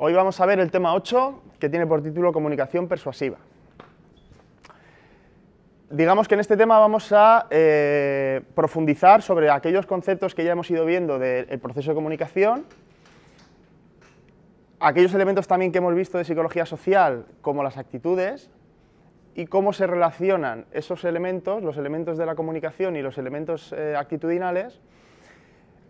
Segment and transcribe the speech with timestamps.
[0.00, 3.38] Hoy vamos a ver el tema 8, que tiene por título Comunicación persuasiva.
[5.90, 10.70] Digamos que en este tema vamos a eh, profundizar sobre aquellos conceptos que ya hemos
[10.70, 12.64] ido viendo del proceso de comunicación,
[14.80, 18.50] aquellos elementos también que hemos visto de psicología social, como las actitudes,
[19.34, 23.94] y cómo se relacionan esos elementos, los elementos de la comunicación y los elementos eh,
[23.96, 24.80] actitudinales,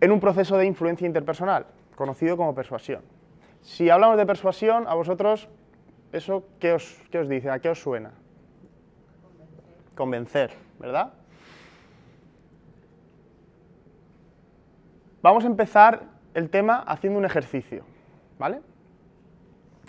[0.01, 1.67] en un proceso de influencia interpersonal,
[1.97, 3.03] conocido como persuasión.
[3.63, 5.49] Si hablamos de persuasión, a vosotros,
[6.13, 7.51] ¿eso qué os, os dice?
[7.51, 8.13] ¿A qué os suena?
[9.95, 11.13] Convencer, ¿verdad?
[15.23, 16.03] Vamos a empezar
[16.35, 17.85] el tema haciendo un ejercicio,
[18.39, 18.61] ¿vale?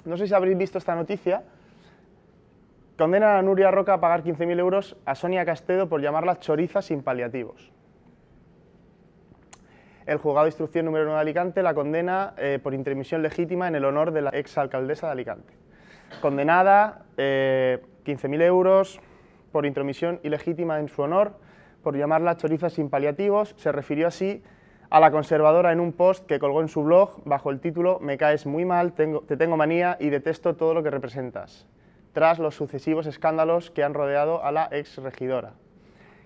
[0.05, 1.43] No sé si habréis visto esta noticia.
[2.97, 7.01] Condenan a Nuria Roca a pagar 15.000 euros a Sonia Castedo por llamarla choriza sin
[7.01, 7.71] paliativos
[10.09, 13.75] el juzgado de instrucción número 1 de Alicante la condena eh, por intermisión legítima en
[13.75, 15.53] el honor de la exalcaldesa de Alicante.
[16.19, 18.99] Condenada, 15.000 eh, euros
[19.51, 21.33] por intromisión ilegítima en su honor,
[21.83, 24.41] por llamarla choriza sin paliativos, se refirió así
[24.89, 28.17] a la conservadora en un post que colgó en su blog bajo el título Me
[28.17, 31.67] caes muy mal, te tengo manía y detesto todo lo que representas,
[32.13, 35.53] tras los sucesivos escándalos que han rodeado a la ex regidora,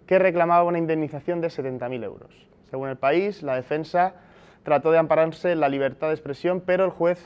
[0.07, 2.47] que reclamaba una indemnización de 70.000 euros.
[2.69, 4.15] Según el país, la defensa
[4.63, 7.21] trató de ampararse en la libertad de expresión, pero el juez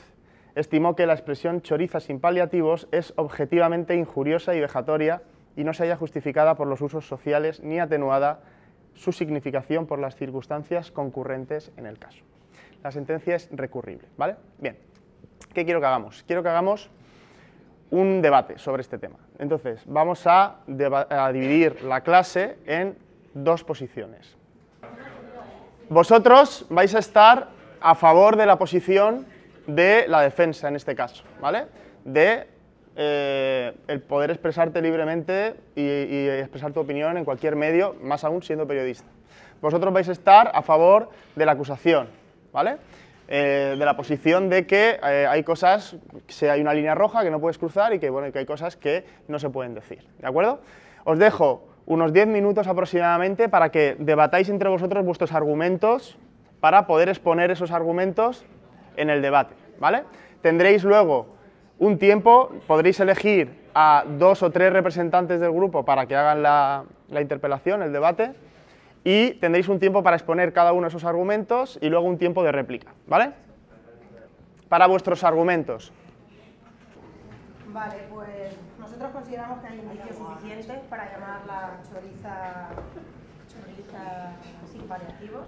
[0.56, 5.22] estimó que la expresión choriza sin paliativos es objetivamente injuriosa y vejatoria
[5.56, 8.40] y no se haya justificada por los usos sociales ni atenuada
[8.94, 12.22] su significación por las circunstancias concurrentes en el caso.
[12.82, 14.36] La sentencia es recurrible, ¿vale?
[14.58, 14.76] Bien,
[15.52, 16.22] ¿qué quiero que hagamos?
[16.26, 16.90] Quiero que hagamos
[17.90, 19.16] un debate sobre este tema.
[19.38, 22.96] Entonces, vamos a, dividir la clase en
[23.34, 24.36] dos posiciones.
[25.88, 27.48] Vosotros vais a estar
[27.80, 29.26] a favor de la posición
[29.66, 31.66] de la defensa en este caso, ¿vale?
[32.04, 32.46] De
[33.00, 38.66] eh, el poder expresarte libremente y, expresar tu opinión en cualquier medio, más aún siendo
[38.66, 39.06] periodista.
[39.62, 42.08] Vosotros vais a estar a favor de la acusación,
[42.52, 42.78] ¿vale?
[43.28, 45.94] Eh, de la posición de que eh, hay cosas,
[46.26, 48.74] que hay una línea roja que no puedes cruzar y que, bueno, que hay cosas
[48.74, 50.60] que no se pueden decir, ¿de acuerdo?
[51.04, 56.18] Os dejo unos 10 minutos aproximadamente para que debatáis entre vosotros vuestros argumentos
[56.58, 58.44] para poder exponer esos argumentos
[58.96, 60.02] en el debate, ¿vale?
[60.42, 61.37] Tendréis luego
[61.78, 66.84] un tiempo, podréis elegir a dos o tres representantes del grupo para que hagan la,
[67.08, 68.34] la interpelación, el debate,
[69.04, 72.42] y tendréis un tiempo para exponer cada uno de esos argumentos y luego un tiempo
[72.42, 73.32] de réplica, ¿vale?
[74.68, 75.92] Para vuestros argumentos.
[77.72, 82.70] Vale, pues nosotros consideramos que hay indicios suficientes para llamarla choriza,
[83.48, 84.32] choriza
[84.70, 85.46] sin paliativos,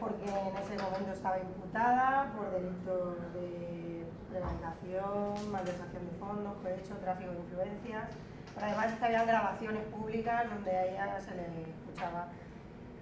[0.00, 4.01] porque en ese momento estaba imputada por delitos de
[4.32, 8.08] prevaricación, malversación de fondos, hecho tráfico de influencias.
[8.56, 12.28] Además es grabaciones públicas donde a ella se le escuchaba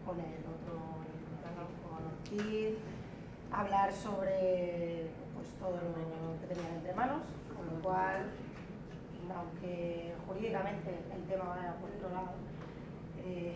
[0.05, 0.75] con el otro
[1.87, 2.79] con Ortiz,
[3.53, 7.23] hablar sobre pues, todo lo que tenían entre manos,
[7.57, 8.27] con lo cual
[9.31, 12.35] aunque jurídicamente el tema vaya por otro lado,
[13.25, 13.55] eh,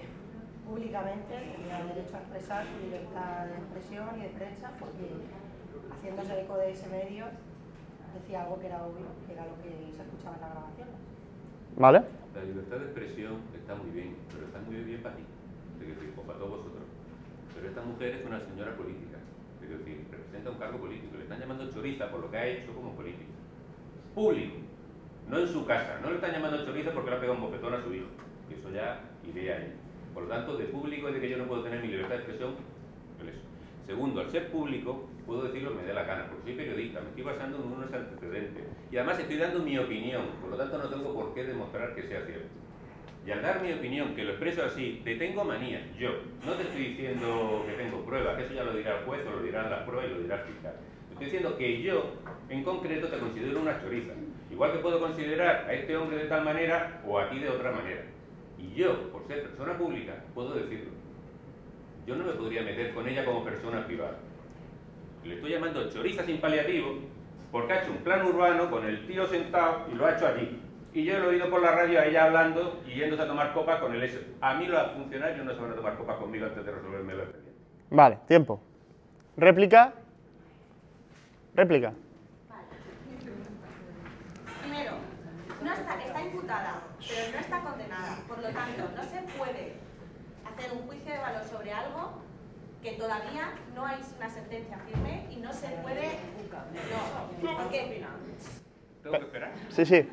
[0.64, 5.10] públicamente tenía derecho a expresar su libertad de expresión y de prensa porque
[5.90, 7.26] haciéndose eco de ese medio
[8.14, 10.88] decía algo que era obvio, que era lo que se escuchaba en la grabación.
[11.76, 12.00] ¿Vale?
[12.34, 15.24] La libertad de expresión está muy bien, pero está muy bien para ti,
[15.78, 16.86] decir, o para todos vosotros.
[17.54, 19.18] Pero esta mujer es una señora política,
[19.62, 22.74] es decir, representa un cargo político, le están llamando choriza por lo que ha hecho
[22.74, 23.30] como político.
[24.14, 24.56] Público,
[25.28, 27.74] no en su casa, no le están llamando chorizo porque le ha pegado un bofetón
[27.74, 28.08] a su hijo,
[28.48, 29.72] que eso ya idea ahí.
[30.12, 32.22] Por lo tanto, de público es de que yo no puedo tener mi libertad de
[32.22, 32.54] expresión,
[33.18, 33.42] pues eso.
[33.86, 37.00] Segundo, al ser público, puedo decir lo que me dé la gana, porque soy periodista,
[37.00, 38.64] me estoy basando en unos antecedentes.
[38.90, 42.02] Y además estoy dando mi opinión, por lo tanto no tengo por qué demostrar que
[42.02, 42.48] sea cierto.
[43.26, 46.10] Y al dar mi opinión, que lo expreso así, te tengo manía, yo.
[46.44, 49.30] No te estoy diciendo que tengo pruebas, que eso ya lo dirá el juez o
[49.30, 50.74] lo dirán las pruebas y lo dirá el fiscal.
[51.12, 52.12] Estoy diciendo que yo,
[52.48, 54.12] en concreto, te considero una choriza.
[54.50, 57.70] Igual que puedo considerar a este hombre de tal manera o a ti de otra
[57.70, 58.02] manera.
[58.58, 61.03] Y yo, por ser persona pública, puedo decirlo.
[62.06, 64.16] Yo no me podría meter con ella como persona privada.
[65.24, 66.98] Le estoy llamando choriza sin paliativo
[67.50, 70.60] porque ha hecho un plan urbano con el tío sentado y lo ha hecho allí.
[70.92, 73.54] Y yo lo he oído por la radio a ella hablando y yéndose a tomar
[73.54, 74.18] copas con el eso.
[74.40, 77.22] A mí los funcionarios no se van a tomar copas conmigo antes de resolverme la
[77.22, 77.60] expediente.
[77.90, 78.62] Vale, tiempo.
[79.36, 79.94] ¿Réplica?
[81.54, 81.92] Réplica.
[84.60, 84.92] Primero,
[85.62, 88.18] no está, está imputada, pero no está condenada.
[88.28, 89.74] Por lo tanto, no se puede
[90.54, 92.12] hacer un juicio de valor sobre algo
[92.82, 96.18] que todavía no hay una sentencia firme y no se puede...
[97.42, 98.04] No, porque...
[99.02, 99.52] ¿Tengo que esperar?
[99.70, 100.08] Sí, sí.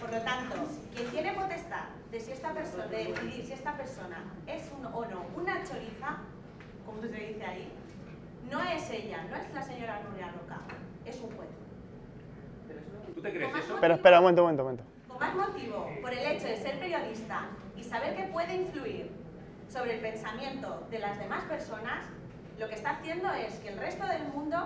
[0.00, 0.56] Por lo tanto,
[0.94, 5.04] quien tiene potestad de si esta persona, de decidir si esta persona es un, o
[5.06, 6.18] no una choriza,
[6.84, 7.72] como se dice ahí,
[8.50, 10.60] no es ella, no es la señora Nuria Roca,
[11.04, 11.48] es un juez.
[13.14, 13.74] ¿Tú te crees eso?
[13.74, 14.91] Espera, espera, un momento, un momento, un momento.
[15.22, 17.42] Más motivo, por el hecho de ser periodista
[17.76, 19.08] y saber que puede influir
[19.68, 22.06] sobre el pensamiento de las demás personas,
[22.58, 24.56] lo que está haciendo es que el resto del mundo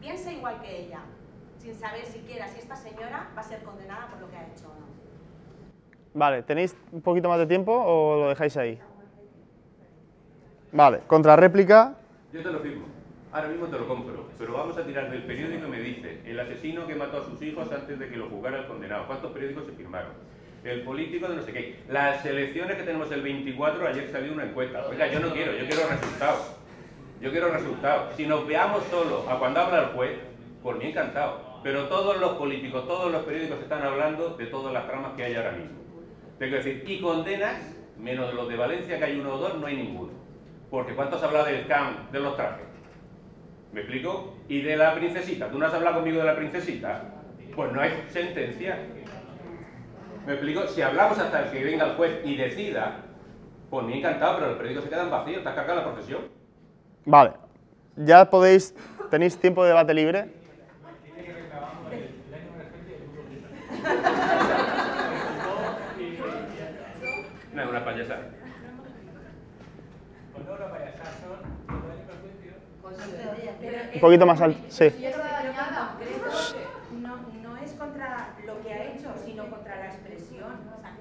[0.00, 1.00] piense igual que ella,
[1.58, 4.64] sin saber siquiera si esta señora va a ser condenada por lo que ha hecho
[4.64, 4.86] o no.
[6.14, 8.80] Vale, ¿tenéis un poquito más de tiempo o lo dejáis ahí?
[10.72, 11.96] Vale, contrarréplica.
[12.32, 12.86] Yo te lo firmo.
[13.38, 14.26] Ahora mismo te lo compro.
[14.36, 17.40] Pero vamos a tirar del periódico y me dice el asesino que mató a sus
[17.40, 19.06] hijos antes de que lo juzgara el condenado.
[19.06, 20.10] ¿Cuántos periódicos se firmaron?
[20.64, 21.78] El político de no sé qué.
[21.88, 24.84] Las elecciones que tenemos el 24, ayer salió una encuesta.
[24.88, 26.50] Oiga, yo no quiero, yo quiero resultados.
[27.20, 28.16] Yo quiero resultados.
[28.16, 30.18] Si nos veamos solo a cuando habla el juez,
[30.60, 31.60] por mí encantado.
[31.62, 35.36] Pero todos los políticos, todos los periódicos están hablando de todas las tramas que hay
[35.36, 35.78] ahora mismo.
[36.40, 39.54] Tengo que decir, y condenas, menos de los de Valencia, que hay uno o dos,
[39.60, 40.10] no hay ninguno.
[40.70, 42.67] Porque ¿cuántos habla del CAM, de los trajes?
[43.72, 44.34] ¿Me explico?
[44.48, 45.50] Y de la princesita.
[45.50, 47.02] ¿Tú no has hablado conmigo de la princesita?
[47.54, 48.78] Pues no hay sentencia.
[50.26, 50.66] ¿Me explico?
[50.68, 53.02] Si hablamos hasta que venga el juez y decida,
[53.70, 56.22] pues me encantado, pero los periódicos se quedan vacíos, te has la profesión.
[57.04, 57.32] Vale.
[57.96, 58.74] Ya podéis,
[59.10, 60.26] tenéis tiempo de debate libre.
[67.52, 68.38] No, es una payasada.
[73.98, 74.60] Un poquito más alto.
[74.68, 74.88] Sí.
[77.02, 80.52] No, no es contra lo que ha hecho, sino contra la expresión.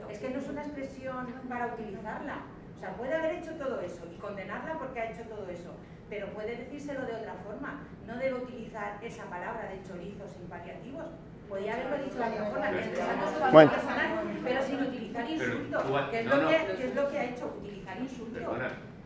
[0.10, 2.38] Es que no es una expresión para utilizarla.
[2.76, 5.72] O sea, puede haber hecho todo eso y condenarla porque ha hecho todo eso,
[6.10, 7.82] pero puede decírselo de otra forma.
[8.08, 11.06] No debe utilizar esa palabra de chorizos sin paliativos.
[11.50, 13.72] Podría haberlo dicho de otra forma, Bueno.
[13.72, 14.10] personal,
[14.44, 16.50] pero sin utilizar insultos, tú has- que es, no, lo no.
[16.50, 18.44] que, que es lo que ha hecho, utilizar insultos.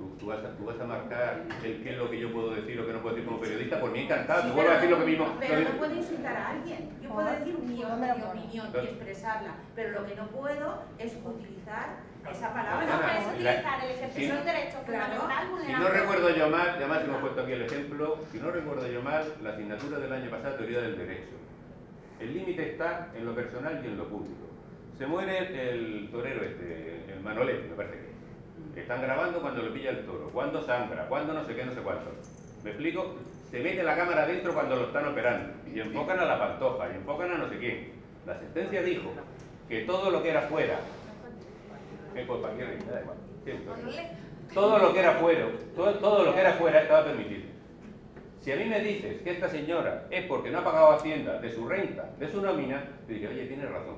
[0.02, 2.56] Tú, tú vas a, tú vas a marcar el qué es lo que yo puedo
[2.56, 4.42] decir o qué no puedo decir como periodista, por mí encantado.
[4.42, 5.36] Sí, Te vuelvo a decir lo no- mismo.
[5.40, 6.90] Pero no puedo insultar a alguien.
[7.04, 11.98] Yo puedo decir mi, mi opinión y expresarla, pero lo que no puedo es utilizar
[12.32, 12.86] esa palabra.
[12.88, 15.14] No puedes utilizar el ejercicio si- de un derecho Claro.
[15.14, 15.86] fundamental Si vulnerable.
[15.88, 19.02] no recuerdo yo mal, y además hemos puesto aquí el ejemplo, si no recuerdo yo
[19.04, 21.36] mal, la asignatura del año pasado, teoría del derecho.
[22.20, 24.48] El límite está en lo personal y en lo público.
[24.98, 25.38] Se muere
[25.74, 28.11] el torero este, el Manolete, me parece que.
[28.76, 31.82] Están grabando cuando le pilla el toro, cuando sangra, cuando no sé qué, no sé
[31.82, 32.12] cuánto.
[32.64, 33.16] ¿Me explico?
[33.50, 36.96] Se mete la cámara adentro cuando lo están operando y enfocan a la pantoja y
[36.96, 37.92] enfocan a no sé quién.
[38.26, 39.12] La sentencia dijo
[39.68, 40.80] que todo lo que era fuera,
[42.16, 42.42] eh, pues.
[42.42, 43.18] Da igual.
[44.54, 45.46] Todo lo que era fuera,
[45.76, 47.44] todo, lo que era fuera estaba permitido.
[48.42, 51.54] Si a mí me dices que esta señora es porque no ha pagado Hacienda de
[51.54, 53.98] su renta, de su nómina, te diría, oye, tienes razón.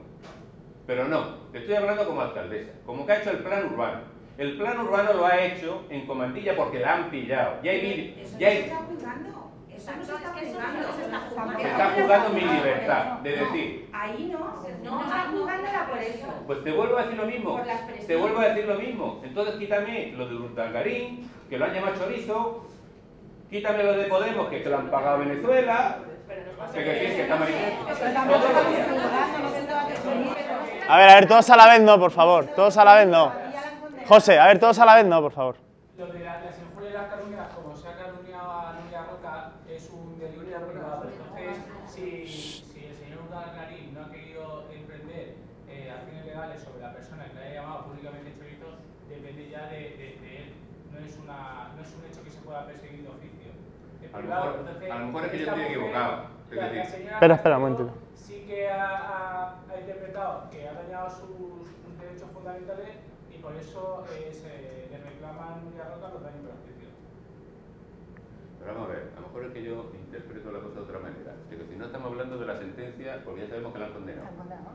[0.85, 4.01] Pero no, te estoy hablando como alcaldesa, como que ha hecho el plan urbano.
[4.37, 7.57] El plan urbano lo ha hecho en comandilla porque la han pillado.
[7.61, 9.29] Ya hay Eso ya no se está juzgando.
[9.69, 10.93] Eso no se está juzgando.
[10.95, 11.59] se está juzgando.
[11.59, 15.87] se está jugando mi libertad de No, decir, Ahí no, No, no está no, juzgándola
[15.87, 16.27] por eso.
[16.47, 17.61] Pues te vuelvo a decir lo mismo.
[18.07, 19.21] Te vuelvo a decir lo mismo.
[19.23, 22.65] Entonces quítame lo de Urdangarín, que lo han llamado chorizo.
[23.51, 25.99] Quítame lo de Podemos, que se lo han pagado a Venezuela.
[26.73, 28.33] Que decir que está manipulando.
[30.89, 32.47] A ver, a ver, todos a la vez no, por favor.
[32.47, 33.42] Todos a la vez no.
[34.07, 35.55] José, a ver, todos a la vez no, por favor.
[35.97, 39.51] Lo de la- las injurias y las calumnias, como se ha calumniado a Nuria Roca,
[39.69, 41.03] es un delirio privado.
[41.09, 45.35] Entonces, si, si el señor Urdangarín no ha querido emprender
[45.69, 48.67] eh, acciones legales sobre la persona que le haya llamado públicamente chorizo,
[49.09, 50.53] depende ya de, de- de él.
[50.91, 53.51] No es, una, no es un hecho que se pueda perseguir de oficio.
[54.11, 54.45] Lo privado.
[54.45, 56.23] mejor- Entonces, a lo mejor es que yo estoy equivocado.
[56.51, 57.91] Es la- la decir- señora Espera, espera, un momentito.
[58.15, 61.69] Sí que ha, ha- ha interpretado que ha dañado sus
[61.99, 62.89] derechos fundamentales
[63.43, 66.93] por eso eh, se le reclaman a Nuria Roca los daños perjuicios.
[68.59, 70.99] Pero vamos a ver, a lo mejor es que yo interpreto la cosa de otra
[71.03, 71.31] manera.
[71.51, 74.27] Es decir, no estamos hablando de la sentencia porque ya sabemos que la han condenado.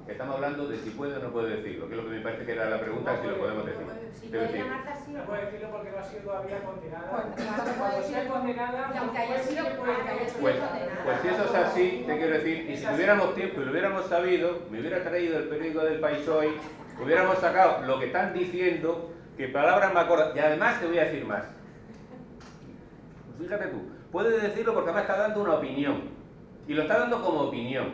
[0.06, 2.44] Estamos hablando de si puede o no puede decirlo, que es lo que me parece
[2.44, 3.86] que era la pregunta, si lo podemos decir.
[4.20, 7.08] Si puede decir, llamarte así No puede decirlo porque no ha sido todavía condenada.
[7.08, 8.34] Bueno, Cuando puede sea decirlo.
[8.36, 10.36] condenada, Y aunque haya pues sido- que puede aunque haya decir.
[10.36, 11.04] sido Pues, condenada.
[11.04, 14.04] pues si eso es así, te quiero decir, y si tuviéramos tiempo y lo hubiéramos
[14.06, 16.48] sabido, me hubiera traído el periódico del país hoy,
[17.02, 21.04] hubiéramos sacado lo que están diciendo, que palabras me acuerdo, y además te voy a
[21.04, 21.44] decir más.
[23.38, 26.02] Fíjate tú, Puede decirlo porque además está dando una opinión.
[26.66, 27.92] Y lo está dando como opinión.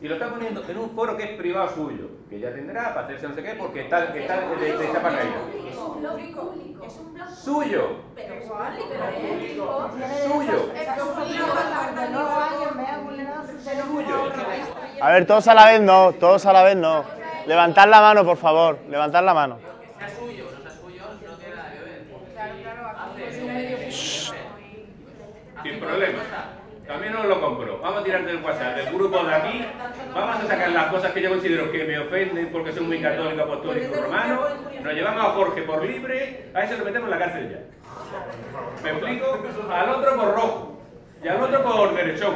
[0.00, 3.06] Y lo está poniendo en un foro que es privado suyo, que ya tendrá para
[3.06, 5.36] hacerse no sé qué, porque está, está de chapa caída.
[5.68, 6.84] Es un blog público.
[6.84, 7.96] Es un blog Suyo.
[8.16, 8.46] Pero es
[10.24, 10.72] Suyo.
[15.00, 17.21] A ver, todos a la vez no, todos a la vez no.
[17.46, 19.58] Levantad la mano, por favor, levantad la mano.
[25.62, 26.18] Sin problema.
[26.86, 27.78] También os lo compro.
[27.78, 29.64] Vamos a tirar del WhatsApp, del grupo de aquí.
[30.12, 33.42] Vamos a sacar las cosas que yo considero que me ofenden porque soy muy católico,
[33.42, 34.40] apostólico, romano.
[34.82, 36.50] Nos llevamos a Jorge por libre.
[36.54, 38.82] A ese lo metemos en la cárcel ya.
[38.82, 39.38] ¿Me explico?
[39.72, 40.82] Al otro por rojo.
[41.22, 42.34] Y al otro por derechón.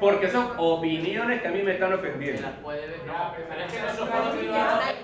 [0.00, 2.46] Porque son opiniones que a mí me están ofendiendo.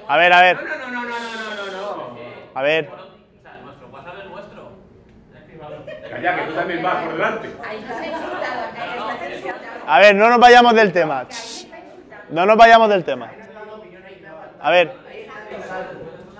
[0.08, 2.18] A ver, a ver, No, no, no, no, no, no, no, no.
[2.54, 2.90] a ver.
[3.64, 4.72] Nuestro WhatsApp es nuestro.
[6.10, 7.48] Calla, que tú también vas por delante.
[9.86, 11.26] A ver, no nos vayamos del tema.
[12.30, 13.30] No nos vayamos del tema.
[14.60, 14.94] A ver,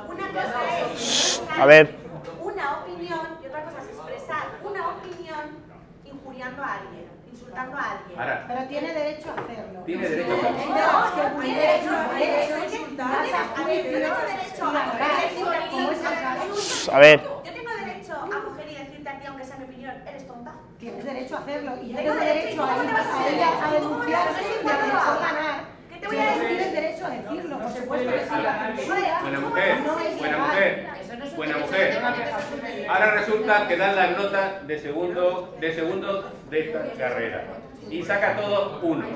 [0.09, 0.61] Una cosa
[0.95, 1.95] es a ver.
[2.41, 5.59] una opinión y otra cosa es expresar una opinión
[6.05, 8.02] injuriando a alguien, insultando a alguien.
[8.17, 9.81] Ahora, Pero tiene derecho a hacerlo.
[9.87, 11.41] tiene derecho a hacerlo.
[11.41, 14.85] Tiene derecho, derecho, derecho a derecho, derecho, a a ver, yo tengo derecho a a
[14.85, 16.93] coger y decirte a ti, como es el caso.
[16.93, 19.95] A ver, yo tengo derecho a coger y decirte a ti, aunque sea mi opinión,
[20.07, 20.53] eres tonta.
[20.79, 23.49] Tienes derecho a hacerlo y Tengo tienes derecho, derecho ¿y a ir a a ella
[23.49, 25.33] a ¿Cómo te vas a hacer y a mejor haga?
[25.33, 25.61] ganar.
[25.91, 26.47] ¿Qué te voy a decir?
[26.49, 28.89] Tienes derecho a decirlo, por supuesto que sí.
[29.23, 32.89] Buena mujer, es buena mujer, Eso no es un buena derecho mujer.
[32.91, 37.45] Ahora resulta que dan las notas de segundo, de segundo de esta carrera
[37.91, 39.07] y saca todo uno.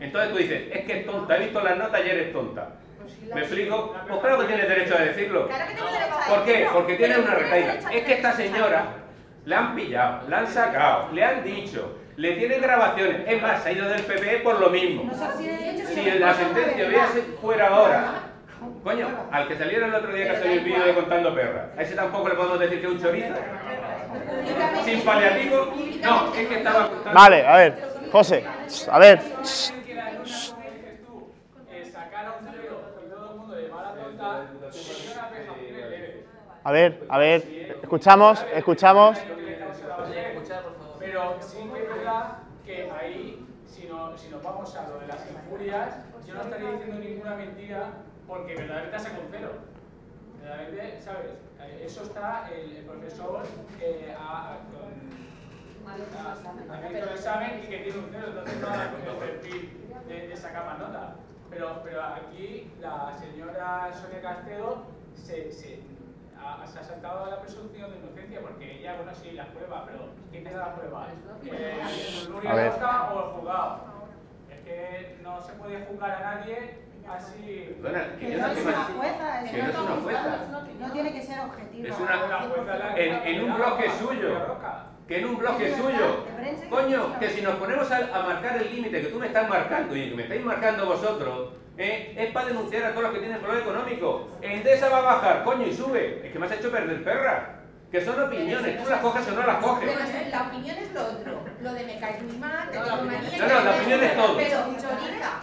[0.00, 2.68] Entonces tú dices, es que es tonta, he visto las notas y eres tonta.
[3.34, 3.94] ¿Me explico?
[4.08, 5.48] Pues claro que tienes derecho a decirlo.
[6.28, 6.66] ¿Por qué?
[6.72, 7.72] Porque una tienes retaila.
[7.72, 8.84] derecho a Es que esta señora
[9.44, 13.22] la han pillado, la han sacado, le han dicho, le tienen grabaciones.
[13.26, 15.10] Es más, se ha ido del PP por lo mismo.
[15.94, 18.12] Si la sentencia hubiese fuera ahora,
[18.82, 21.68] coño, al que saliera el otro día que ha salido el vídeo de contando perras,
[21.76, 23.34] a ese tampoco le podemos decir que es un chorizo.
[24.84, 27.92] Sin paliativo, no, es que estaba vale, a ver.
[28.10, 28.44] José,
[28.90, 29.20] a ver.
[36.64, 37.78] a ver, a ver.
[37.82, 39.18] Escuchamos, escuchamos.
[40.98, 45.06] Pero sí que es verdad que ahí, si, no, si nos vamos a lo de
[45.06, 47.86] las injurias, yo no estaría diciendo ninguna mentira
[48.26, 49.52] porque verdaderamente saca un cero.
[50.40, 51.32] Verdaderamente, ¿sabes?
[51.64, 53.42] Eh, Eso está el, el profesor
[53.80, 54.92] eh, a- con,
[55.86, 59.70] ha ha hecho el examen y que tiene un cero, entonces no da el perfil
[60.08, 61.14] de, de sacar más nota.
[61.50, 65.80] Pero, pero aquí la señora Sonia Castedo se, se,
[66.40, 70.08] ha, se ha saltado la presunción de inocencia porque ella, bueno, sí, la prueba, pero
[70.30, 71.08] ¿quién te da la prueba?
[71.44, 72.70] Eh, A Nuria.
[72.70, 73.80] Roca o el juzgado.
[74.50, 76.78] Es que no se puede juzgar a nadie
[77.08, 77.76] así.
[77.82, 80.38] Perdona, que no no es una jueza, que no es una jueza.
[80.80, 81.88] no tiene que ser objetiva.
[81.88, 84.58] Es una- En, en un bloque suyo.
[85.08, 86.24] Que en un bloque suyo.
[86.70, 89.96] Coño, que si nos ponemos a, a marcar el límite que tú me estás marcando
[89.96, 93.38] y que me estáis marcando vosotros, eh, es para denunciar a todos los que tienen
[93.40, 94.28] problema económico.
[94.40, 96.26] Endesa va a bajar, coño, y sube.
[96.26, 97.58] Es que me has hecho perder perra.
[97.90, 99.90] Que son opiniones, tú las coges o no las coges.
[99.90, 101.41] Pero la opinión es lo otro.
[101.62, 103.20] Lo de me caes muy mal, te tengo manía.
[103.38, 104.36] No, no, la opinión es todo.
[104.36, 104.58] Pero.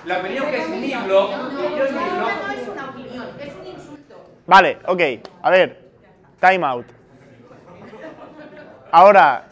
[0.05, 2.29] La opinión que es mi blog, No, no, yo es mi no, blog.
[2.47, 4.15] no es una opinión, es un insulto.
[4.47, 5.01] Vale, ok.
[5.41, 5.89] A ver.
[6.39, 6.85] Time out.
[8.91, 9.45] Ahora,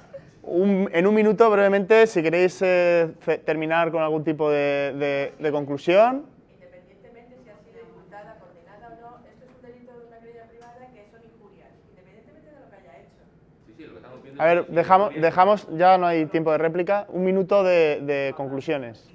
[0.43, 3.09] un- en un minuto, brevemente, si queréis eh,
[3.45, 6.25] terminar con algún tipo de, de- de conclusión.
[6.55, 10.45] Independientemente si ha sido imputada, condenada o no, esto es un delito de una querella
[10.49, 13.21] privada que son injurias, independientemente de lo que haya hecho.
[13.67, 16.57] Sí, sí, lo que estamos viendo A ver, dejamos, dejamos, ya no hay tiempo de
[16.57, 19.09] réplica, un minuto de, de conclusiones.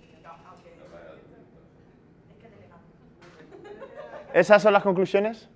[4.35, 5.49] ¿Esas son las conclusiones?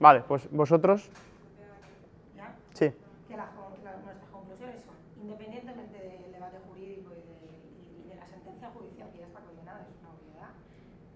[0.00, 1.08] Vale, pues vosotros.
[2.36, 2.54] ¿Ya?
[2.74, 2.90] Sí.
[3.28, 3.96] que las nuestras
[4.30, 9.26] conclusiones son, independientemente del debate jurídico y de, y de la sentencia judicial que ya
[9.26, 10.50] está condenada, es una obviedad,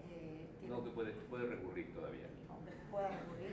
[0.08, 2.28] eh, No, que puede, puede recurrir todavía.
[2.90, 3.52] pueda recurrir,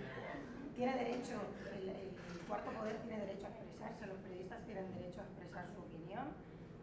[0.76, 1.40] tiene derecho,
[1.72, 2.12] el, el
[2.48, 6.36] cuarto poder tiene derecho a expresarse, los periodistas tienen derecho a expresar su opinión,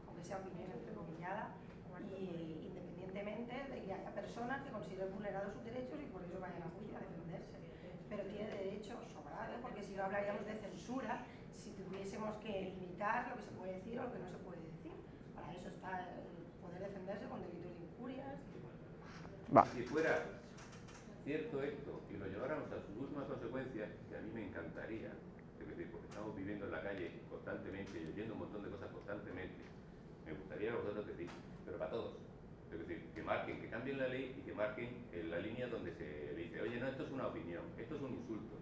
[0.08, 1.52] aunque sea opinión entrecomillada,
[2.12, 6.62] y independientemente de que haya personas que consideren vulnerados sus derechos y por eso vayan
[6.62, 7.56] a juicio a defenderse.
[8.08, 13.36] Pero tiene derecho sobrado, porque si no hablaríamos de censura, si tuviésemos que limitar lo
[13.36, 14.92] que se puede decir o lo que no se puede decir.
[15.34, 18.40] Para eso está el poder defenderse con delito de injurias.
[19.54, 19.64] Va.
[19.66, 20.41] Si fuera,
[21.24, 25.12] cierto esto y lo lleváramos a sus últimas consecuencias, que a mí me encantaría,
[25.60, 28.90] es decir, porque estamos viviendo en la calle constantemente y oyendo un montón de cosas
[28.90, 29.62] constantemente,
[30.26, 31.30] me gustaría que vosotros decís,
[31.64, 32.14] pero para todos.
[32.72, 35.92] Es decir, que marquen, que cambien la ley y que marquen en la línea donde
[35.92, 38.56] se dice, oye, no, esto es una opinión, esto es un insulto.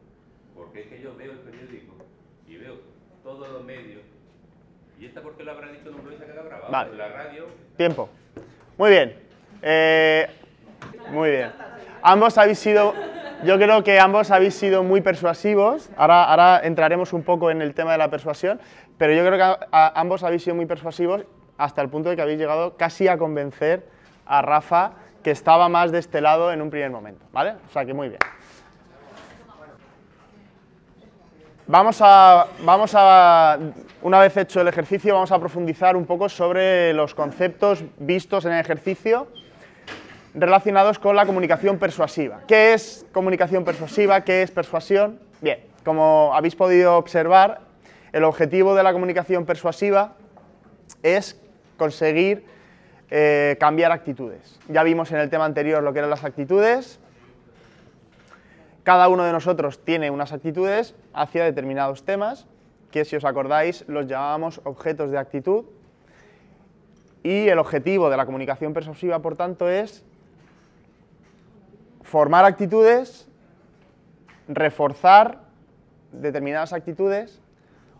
[0.54, 1.94] Porque es que yo veo el periódico
[2.46, 2.80] y veo
[3.22, 4.02] todos los medios.
[4.98, 5.90] ¿Y esta por qué lo habrá dicho?
[5.90, 6.70] No me lo que grabado.
[6.70, 6.90] Vale.
[6.90, 7.46] En la radio.
[7.76, 8.10] Tiempo.
[8.76, 9.14] Muy bien.
[9.62, 10.26] Eh,
[11.10, 11.52] muy bien.
[12.02, 12.94] Ambos habéis sido,
[13.44, 15.90] yo creo que ambos habéis sido muy persuasivos.
[15.96, 18.60] Ahora, ahora entraremos un poco en el tema de la persuasión,
[18.98, 21.22] pero yo creo que a- a- ambos habéis sido muy persuasivos
[21.58, 23.86] hasta el punto de que habéis llegado casi a convencer
[24.26, 24.92] a Rafa
[25.22, 27.54] que estaba más de este lado en un primer momento, ¿vale?
[27.68, 28.20] O sea que muy bien.
[31.66, 33.56] Vamos a, vamos a,
[34.02, 38.52] una vez hecho el ejercicio, vamos a profundizar un poco sobre los conceptos vistos en
[38.52, 39.28] el ejercicio
[40.34, 42.42] relacionados con la comunicación persuasiva.
[42.46, 44.22] ¿Qué es comunicación persuasiva?
[44.22, 45.18] ¿Qué es persuasión?
[45.40, 47.62] Bien, como habéis podido observar,
[48.12, 50.14] el objetivo de la comunicación persuasiva
[51.02, 51.40] es
[51.76, 52.44] conseguir
[53.10, 54.58] eh, cambiar actitudes.
[54.68, 57.00] Ya vimos en el tema anterior lo que eran las actitudes.
[58.82, 62.46] Cada uno de nosotros tiene unas actitudes hacia determinados temas,
[62.90, 65.64] que si os acordáis los llamábamos objetos de actitud.
[67.22, 70.04] Y el objetivo de la comunicación persuasiva, por tanto, es
[72.10, 73.28] formar actitudes,
[74.48, 75.38] reforzar
[76.10, 77.40] determinadas actitudes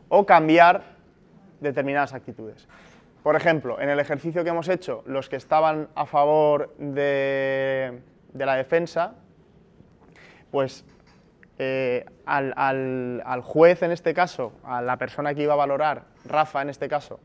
[0.09, 0.83] o cambiar
[1.61, 2.67] determinadas actitudes.
[3.23, 8.00] Por ejemplo, en el ejercicio que hemos hecho, los que estaban a favor de,
[8.35, 9.14] la defensa,
[10.50, 10.85] pues
[11.59, 16.71] eh, al juez en este caso, a la persona que iba a valorar, Rafa en
[16.71, 17.21] este caso,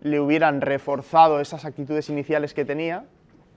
[0.00, 3.04] le hubieran reforzado esas actitudes iniciales que tenía,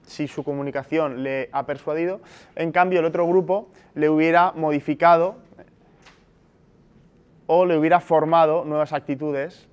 [0.05, 2.21] si su comunicación le ha persuadido,
[2.55, 5.35] en cambio el otro grupo le hubiera modificado
[7.47, 9.67] o le hubiera formado nuevas actitudes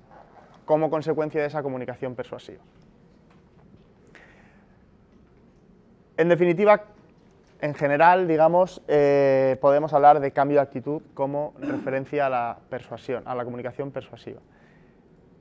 [0.65, 2.61] como consecuencia de esa comunicación persuasiva.
[6.17, 6.83] En definitiva,
[7.61, 13.23] en general, digamos, eh, podemos hablar de cambio de actitud como referencia a la persuasión,
[13.25, 14.39] a la comunicación persuasiva.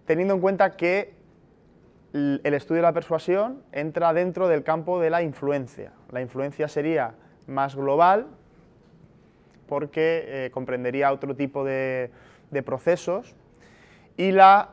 [0.07, 1.20] Teniendo en cuenta que
[2.13, 5.93] el estudio de la persuasión entra dentro del campo de la influencia.
[6.11, 7.15] La influencia sería
[7.47, 8.27] más global
[9.69, 12.11] porque eh, comprendería otro tipo de,
[12.65, 13.37] procesos
[14.17, 14.71] y la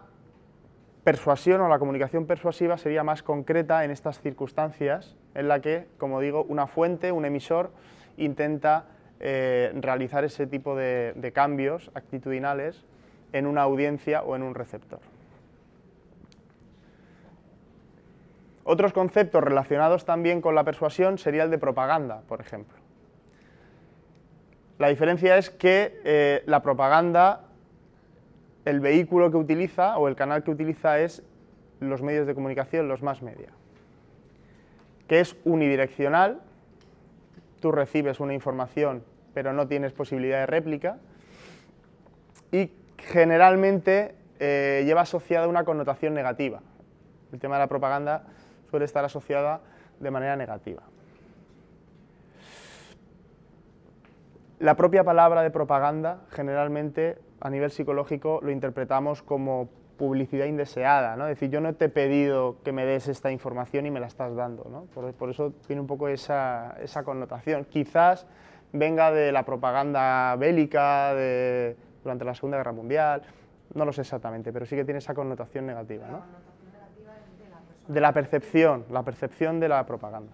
[1.03, 6.19] persuasión o la comunicación persuasiva sería más concreta en estas circunstancias en la que, como
[6.19, 7.71] digo, una fuente, un emisor,
[8.17, 8.85] intenta
[9.19, 12.83] eh, realizar ese tipo de cambios actitudinales
[13.31, 14.99] en una audiencia o en un receptor.
[18.69, 22.77] Otros conceptos relacionados también con la persuasión sería el de propaganda, por ejemplo.
[24.77, 27.45] La diferencia es que eh, la propaganda
[28.65, 31.23] el vehículo que utiliza o el canal que utiliza es
[31.79, 33.47] los medios de comunicación, los más media,
[35.07, 36.41] que es unidireccional,
[37.61, 39.01] tú recibes una información
[39.33, 40.97] pero no tienes posibilidad de réplica
[42.51, 46.59] y generalmente eh, lleva asociada una connotación negativa.
[47.31, 48.25] El tema de la propaganda
[48.69, 49.61] suele estar asociada
[49.99, 50.83] de manera negativa.
[54.59, 61.27] La propia palabra de propaganda generalmente a nivel psicológico lo interpretamos como publicidad indeseada, ¿no?
[61.27, 64.07] Es decir, yo no te he pedido que me des esta información y me la
[64.07, 64.85] estás dando, ¿no?
[64.93, 67.65] Por, eso tiene un poco esa, esa connotación.
[67.65, 68.27] Quizás
[68.73, 73.23] venga de la propaganda bélica de, durante la Segunda Guerra Mundial,
[73.73, 76.46] no lo sé exactamente, pero sí que tiene esa connotación negativa, ¿no?
[77.87, 80.33] De la percepción, la percepción de la propaganda.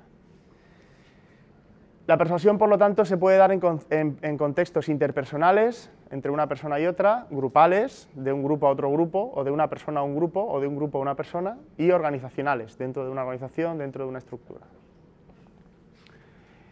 [2.08, 6.32] La persuasión, por lo tanto, se puede dar en, con- en- en contextos interpersonales, entre
[6.32, 10.02] una persona y otra, grupales, de un grupo a otro grupo, o de una persona
[10.02, 13.22] a un grupo, o de un grupo a una persona, y organizacionales, dentro de una
[13.22, 14.62] organización, dentro de una estructura.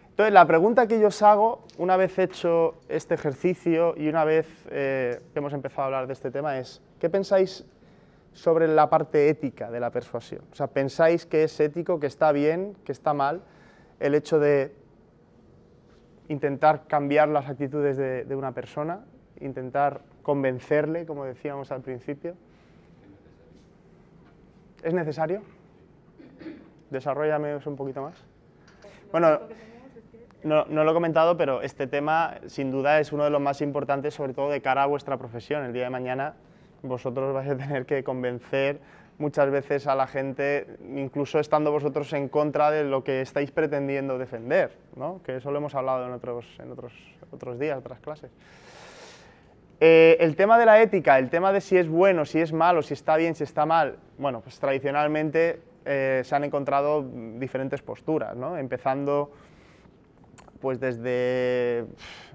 [0.10, 4.48] Entonces, la pregunta que yo os hago, una vez hecho este ejercicio y una vez
[4.70, 7.66] eh, que hemos empezado a hablar de este tema, es, ¿qué pensáis
[8.34, 10.44] sobre la parte ética de la persuasión?
[10.52, 13.42] O sea, ¿pensáis que es ético, que está bien, que está mal
[14.00, 14.74] el hecho de
[16.28, 19.02] intentar cambiar las actitudes de, una persona,
[19.40, 22.36] intentar convencerle, como decíamos al principio?
[24.82, 25.42] ¿Es necesario?
[26.90, 28.16] Desarrollame un poquito más.
[29.12, 29.40] Bueno,
[30.44, 33.62] no, no lo he comentado, pero este tema sin duda es uno de los más
[33.62, 35.64] importantes, sobre todo de cara a vuestra profesión.
[35.66, 36.36] El día de mañana
[36.84, 38.80] vosotros vais a tener que convencer
[39.18, 44.18] muchas veces a la gente, incluso estando vosotros en contra de lo que estáis pretendiendo
[44.18, 45.22] defender, ¿no?
[45.24, 46.94] que eso lo hemos hablado en otros, en otros,
[47.32, 48.32] otros días, otras clases.
[49.80, 52.82] Eh, el tema de la ética, el tema de si es bueno, si es malo,
[52.82, 57.04] si está bien, si está mal, bueno, pues tradicionalmente eh, se han encontrado
[57.38, 58.58] diferentes posturas, ¿no?
[58.58, 59.32] empezando
[60.62, 61.86] pues desde,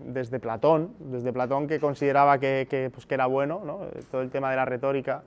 [0.04, 3.80] desde Platón, desde Platón que consideraba que, pues que era bueno, ¿no?
[4.10, 5.22] todo el tema de la retórica,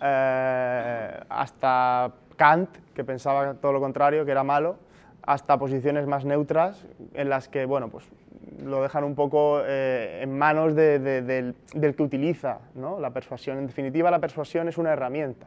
[0.00, 4.76] eh, hasta Kant, que pensaba todo lo contrario, que era malo,
[5.22, 8.08] hasta posiciones más neutras, en las que bueno, pues,
[8.64, 12.98] lo dejan un poco eh, en manos de, de, del, del, que utiliza ¿no?
[12.98, 13.58] la persuasión.
[13.58, 15.46] En definitiva, la persuasión es una herramienta.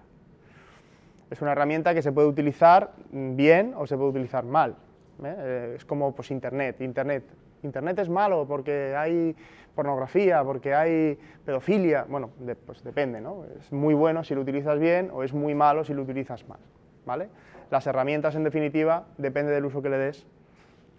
[1.30, 4.76] Es una herramienta que se puede utilizar bien o se puede utilizar mal.
[5.25, 5.73] ¿Eh?
[5.75, 6.81] Es como pues, Internet.
[6.81, 7.23] Internet.
[7.63, 9.36] Internet es malo porque hay
[9.75, 12.05] pornografía, porque hay pedofilia.
[12.07, 12.29] Bueno,
[12.65, 13.45] pues depende, ¿no?
[13.59, 16.59] Es muy bueno si lo utilizas bien o es muy malo si lo utilizas mal.
[17.05, 17.29] ¿vale?
[17.69, 20.25] Las herramientas, en definitiva, depende del uso que le des,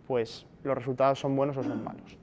[0.07, 2.19] pues los resultados son buenos o son malos.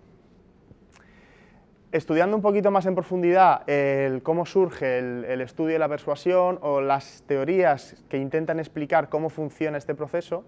[1.92, 6.58] Estudiando un poquito más en profundidad el cómo surge el, el, estudio de la persuasión
[6.62, 10.46] o las teorías que intentan explicar cómo funciona este proceso,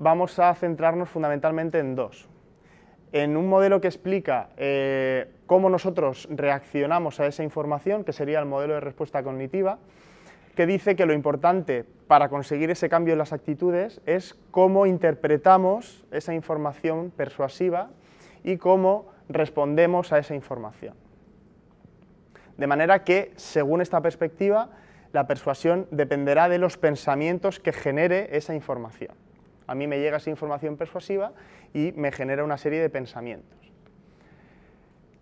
[0.00, 2.28] vamos a centrarnos fundamentalmente en dos.
[3.12, 8.46] En un modelo que explica eh, cómo nosotros reaccionamos a esa información, que sería el
[8.46, 9.78] modelo de respuesta cognitiva,
[10.56, 16.04] que dice que lo importante para conseguir ese cambio en las actitudes es cómo interpretamos
[16.10, 17.90] esa información persuasiva
[18.42, 20.94] y cómo respondemos a esa información.
[22.56, 24.70] De manera que, según esta perspectiva,
[25.12, 29.14] la persuasión dependerá de los pensamientos que genere esa información.
[29.70, 31.30] A mí me llega esa información persuasiva
[31.72, 33.56] y me genera una serie de pensamientos.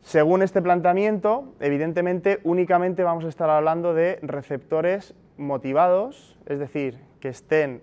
[0.00, 7.28] Según este planteamiento, evidentemente únicamente vamos a estar hablando de receptores motivados, es decir, que
[7.28, 7.82] estén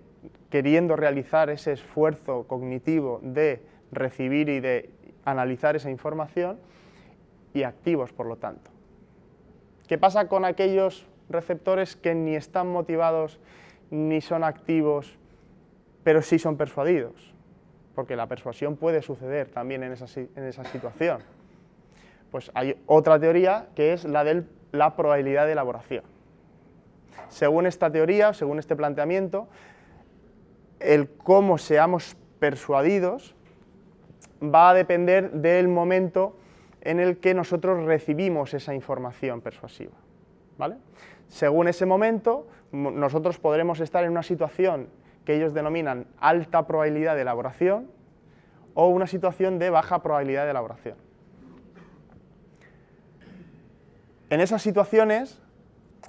[0.50, 4.90] queriendo realizar ese esfuerzo cognitivo de recibir y de
[5.24, 6.58] analizar esa información
[7.54, 8.72] y activos, por lo tanto.
[9.86, 13.38] ¿Qué pasa con aquellos receptores que ni están motivados
[13.92, 15.16] ni son activos,
[16.06, 17.34] pero sí son persuadidos?
[17.96, 21.18] Porque la persuasión puede suceder también en esa, en esa situación.
[22.30, 26.04] Pues hay otra teoría que es la de la probabilidad de elaboración.
[27.28, 29.48] Según esta teoría, según este planteamiento,
[30.78, 33.34] el cómo seamos persuadidos
[34.40, 36.36] va a depender del momento
[36.82, 39.96] en el que nosotros recibimos esa información persuasiva.
[40.56, 40.76] ¿vale?
[41.26, 44.86] Según ese momento, nosotros podremos estar en una situación
[45.26, 47.90] que ellos denominan alta probabilidad de elaboración
[48.72, 50.96] o una situación de baja probabilidad de elaboración.
[54.30, 55.42] En esas situaciones,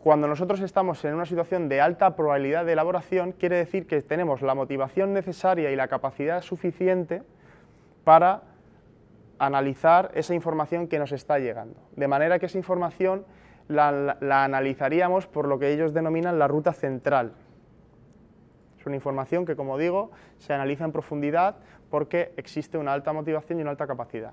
[0.02, 4.42] cuando nosotros estamos en una situación de alta probabilidad de elaboración, quiere decir que tenemos
[4.42, 7.24] la motivación necesaria y la capacidad suficiente
[8.04, 8.44] para
[9.40, 11.80] analizar esa información que nos está llegando.
[11.96, 13.26] De manera que esa información
[13.68, 17.34] la, analizaríamos por lo que ellos denominan la ruta central.
[18.88, 21.58] Una información que, como digo, se analiza en profundidad
[21.90, 24.32] porque existe una alta motivación y una alta capacidad.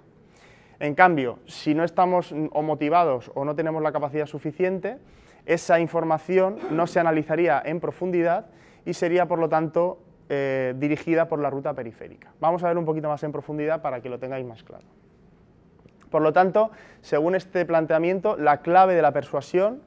[0.79, 4.99] En cambio, si no estamos o motivados o no tenemos la capacidad suficiente,
[5.47, 8.47] esa información no se analizaría en profundidad
[8.85, 12.33] y sería, por lo tanto, eh, dirigida por la ruta periférica.
[12.41, 14.85] Vamos a ver un poquito más en profundidad para que lo tengáis más claro.
[16.11, 19.83] Por lo tanto, según este planteamiento, la clave de la persuasión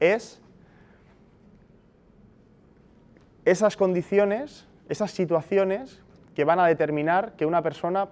[0.00, 0.42] es
[3.50, 6.02] esas condiciones, esas situaciones
[6.34, 8.08] que van a determinar que una persona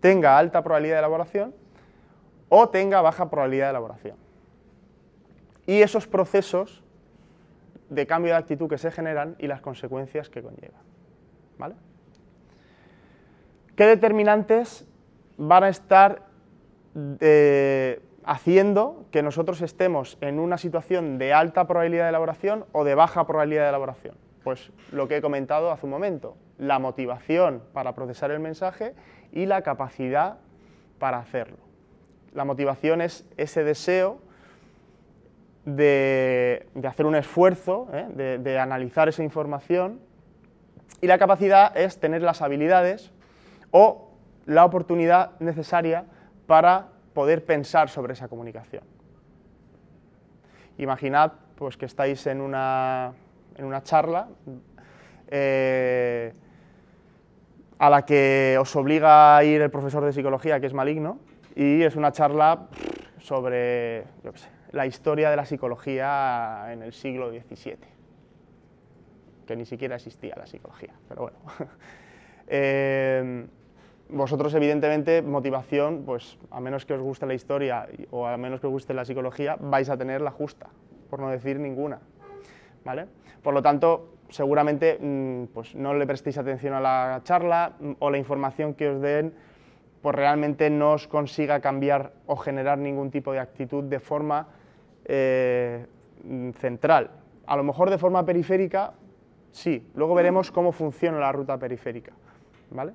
[0.00, 1.54] tenga alta probabilidad de elaboración
[2.48, 4.16] o tenga baja probabilidad de elaboración.
[5.66, 6.82] Y esos procesos
[7.90, 10.82] de cambio de actitud que se generan y las consecuencias que conllevan.
[11.58, 11.74] ¿Vale?
[13.76, 14.86] ¿Qué determinantes
[15.36, 16.22] van a estar
[17.20, 22.94] eh, haciendo que nosotros estemos en una situación de alta probabilidad de elaboración o de
[22.94, 24.24] baja probabilidad de elaboración?
[24.44, 28.94] Pues lo que he comentado hace un momento, la motivación para procesar el mensaje
[29.32, 30.36] y la capacidad
[30.98, 31.56] para hacerlo.
[32.34, 34.20] La motivación es ese deseo
[35.64, 38.06] de, hacer un esfuerzo, ¿eh?
[38.14, 40.00] de, de analizar esa información
[41.00, 43.12] y la capacidad es tener las habilidades
[43.70, 44.10] o
[44.46, 46.04] la oportunidad necesaria
[46.46, 48.84] para poder pensar sobre esa comunicación.
[50.76, 53.14] Imaginad pues, que estáis en una,
[53.56, 54.28] en una charla
[55.28, 56.32] eh,
[57.78, 61.18] a la que os obliga a ir el profesor de psicología, que es maligno,
[61.54, 62.66] y es una charla
[63.18, 64.04] sobre
[64.72, 67.94] la historia de la psicología en el siglo XVII
[69.44, 71.38] que ni siquiera existía la psicología, pero bueno.
[72.46, 73.46] Eh,
[74.10, 78.66] vosotros, evidentemente, motivación, pues a menos que os guste la historia o a menos que
[78.66, 80.68] os guste la psicología, vais a tener la justa,
[81.08, 82.00] por no decir ninguna.
[82.84, 83.06] ¿vale?
[83.44, 88.10] Por lo tanto, seguramente mm, pues, no le prestéis atención a la charla mm, o
[88.10, 89.32] la información que os den
[90.00, 94.48] pues realmente no os consiga cambiar o generar ningún tipo de actitud de forma
[95.04, 95.86] eh,
[96.24, 97.10] mm, central.
[97.46, 98.92] A lo mejor de forma periférica,
[99.50, 99.88] sí.
[99.94, 102.12] Luego veremos cómo funciona la ruta periférica.
[102.70, 102.92] ¿vale?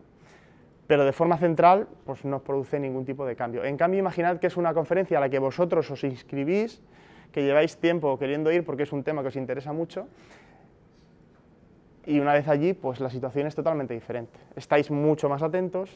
[0.86, 3.64] Pero de forma central, pues no os produce ningún tipo de cambio.
[3.64, 6.82] En cambio, imaginad que es una conferencia a la que vosotros os inscribís,
[7.32, 10.08] que lleváis tiempo queriendo ir porque es un tema que os interesa mucho,
[12.06, 14.40] y una vez allí, pues la situación es totalmente diferente.
[14.56, 15.92] Estáis mucho más atentos,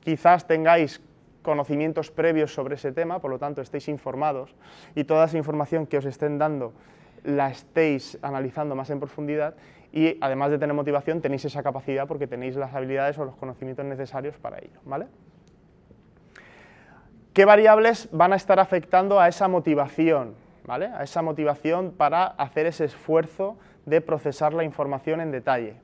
[0.00, 1.02] quizás tengáis
[1.42, 4.54] conocimientos previos sobre ese tema, por lo tanto estéis informados
[4.94, 6.72] y toda esa información que os estén dando
[7.24, 9.54] la estéis analizando más en profundidad
[9.92, 13.84] y además de tener motivación tenéis esa capacidad porque tenéis las habilidades o los conocimientos
[13.84, 14.80] necesarios para ello.
[14.84, 15.06] ¿vale?
[17.38, 20.34] ¿Qué variables van a estar afectando a esa motivación?
[20.66, 20.86] ¿vale?
[20.86, 25.76] A esa motivación para hacer ese esfuerzo de procesar la información en detalle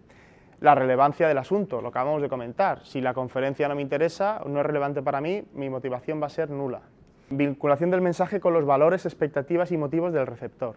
[0.59, 2.85] la relevancia del asunto, lo que acabamos de comentar.
[2.85, 6.31] Si la conferencia no me interesa, no es relevante para mí, mi motivación va a
[6.31, 6.81] ser nula.
[7.31, 10.75] Vinculación del mensaje con los valores, expectativas y motivos del receptor.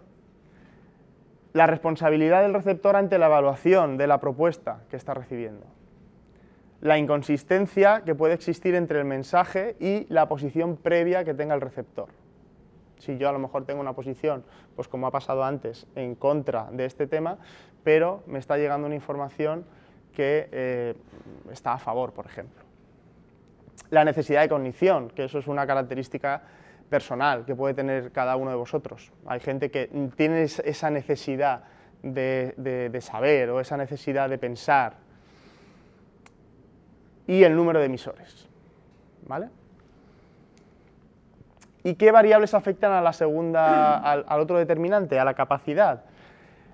[1.53, 5.65] La responsabilidad del receptor ante la evaluación de la propuesta que está recibiendo.
[6.81, 11.61] La inconsistencia que puede existir entre el mensaje y la posición previa que tenga el
[11.61, 12.09] receptor.
[12.99, 14.43] Si yo a lo mejor tengo una posición,
[14.75, 17.37] pues como ha pasado antes, en contra de este tema,
[17.83, 19.65] pero me está llegando una información
[20.13, 20.95] que eh,
[21.51, 22.63] está a favor, por ejemplo.
[23.89, 26.41] La necesidad de cognición, que eso es una característica
[26.89, 29.11] personal que puede tener cada uno de vosotros.
[29.25, 31.63] Hay gente que tiene esa necesidad
[32.03, 34.95] de, saber o esa necesidad de pensar.
[37.27, 38.47] Y el número de emisores.
[39.27, 39.49] ¿Vale?
[41.83, 46.05] ¿Y qué variables afectan a la segunda, al, otro determinante, a la capacidad?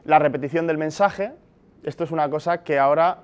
[0.06, 1.34] La repetición del mensaje.
[1.84, 3.20] Esto es una cosa que ahora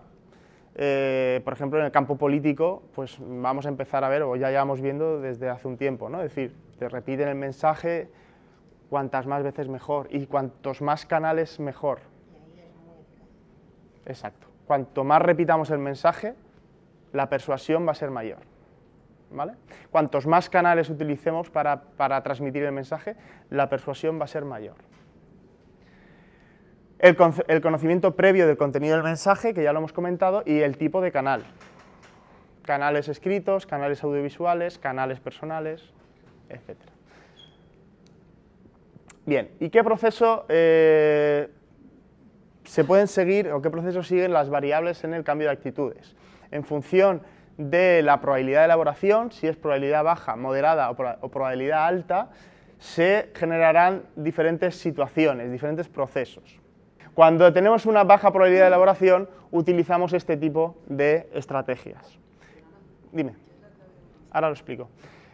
[0.75, 4.49] eh, por ejemplo, en el campo político, pues vamos a empezar a ver, o ya
[4.49, 6.21] llevamos viendo desde hace un tiempo, ¿no?
[6.21, 8.09] Es decir, te repiten el mensaje
[8.89, 11.99] cuantas más veces mejor y cuantos más canales mejor.
[14.05, 14.47] Exacto.
[14.65, 16.33] Cuanto más repitamos el mensaje,
[17.13, 18.39] la persuasión va a ser mayor.
[19.31, 19.53] ¿Vale?
[19.91, 23.15] Cuantos más canales utilicemos para, para transmitir el mensaje,
[23.51, 24.75] la persuasión va a ser mayor
[26.99, 31.01] el, conocimiento previo del contenido del mensaje, que ya lo hemos comentado, y el tipo
[31.01, 31.43] de canal.
[32.63, 35.93] Canales escritos, canales audiovisuales, canales personales,
[36.49, 36.77] etc.
[39.25, 41.49] Bien, ¿y qué proceso eh,
[42.65, 46.15] se pueden seguir o qué proceso siguen las variables en el cambio de actitudes?
[46.51, 47.21] En función
[47.57, 52.29] de la probabilidad de elaboración, si es probabilidad baja, moderada o probabilidad alta,
[52.79, 56.59] se generarán diferentes situaciones, diferentes procesos.
[57.13, 62.17] Cuando tenemos una baja probabilidad de elaboración, utilizamos este tipo de estrategias.
[63.11, 63.35] Dime.
[64.31, 64.89] Ahora lo explico.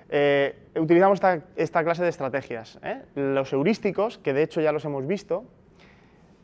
[0.10, 1.20] Eh, utilizamos
[1.56, 2.80] esta, clase de estrategias.
[2.82, 3.04] ¿eh?
[3.16, 5.46] Los heurísticos, que de hecho ya los hemos visto,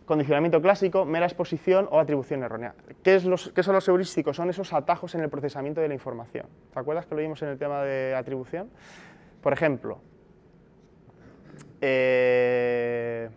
[0.06, 2.74] condicionamiento clásico, mera exposición o atribución errónea.
[3.04, 4.36] ¿Qué, son los heurísticos?
[4.36, 6.48] Son esos atajos en el procesamiento de la información.
[6.74, 8.70] ¿Te acuerdas que lo vimos en el tema de atribución?
[9.42, 10.00] Por ejemplo,
[11.82, 13.30] eh,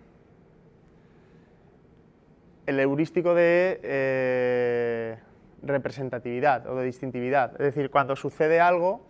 [2.66, 5.18] el heurístico de eh,
[5.62, 7.52] representatividad o de distintividad.
[7.52, 9.02] Es decir, cuando sucede algo,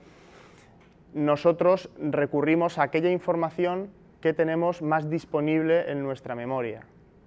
[1.14, 3.90] nosotros recurrimos a aquella información
[4.20, 6.82] que tenemos más disponible en nuestra memoria.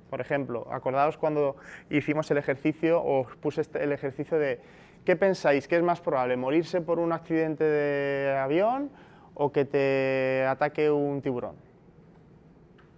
[0.10, 1.58] Por ejemplo, acordaos cuando
[1.90, 4.60] hicimos el ejercicio, os puse este, el ejercicio de
[5.06, 5.68] ¿qué pensáis?
[5.68, 6.38] ¿Qué es más probable?
[6.38, 8.90] ¿Morirse por un accidente de avión
[9.34, 11.56] o que te ataque un tiburón?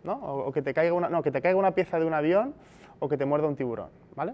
[0.03, 0.13] ¿No?
[0.13, 2.53] O, que te caiga una, no, que te caiga una pieza de un avión
[2.99, 3.89] o que te muerda un tiburón.
[4.15, 4.33] ¿vale?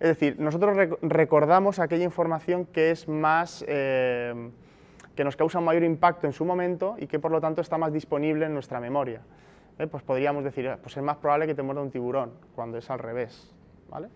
[0.00, 4.50] Es decir, nosotros recordamos aquella información que es más, eh,
[5.14, 7.78] que nos causa un mayor impacto en su momento y que por lo tanto está
[7.78, 9.20] más disponible en nuestra memoria.
[9.78, 9.86] ¿Eh?
[9.86, 12.90] Pues podríamos decir, eh, pues es más probable que te muerda un tiburón, cuando es
[12.90, 13.50] al revés.
[13.90, 14.08] ¿vale?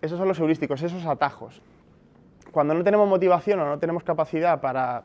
[0.00, 1.62] Esos son los heurísticos, esos atajos.
[2.52, 5.04] Cuando no tenemos motivación o no tenemos capacidad para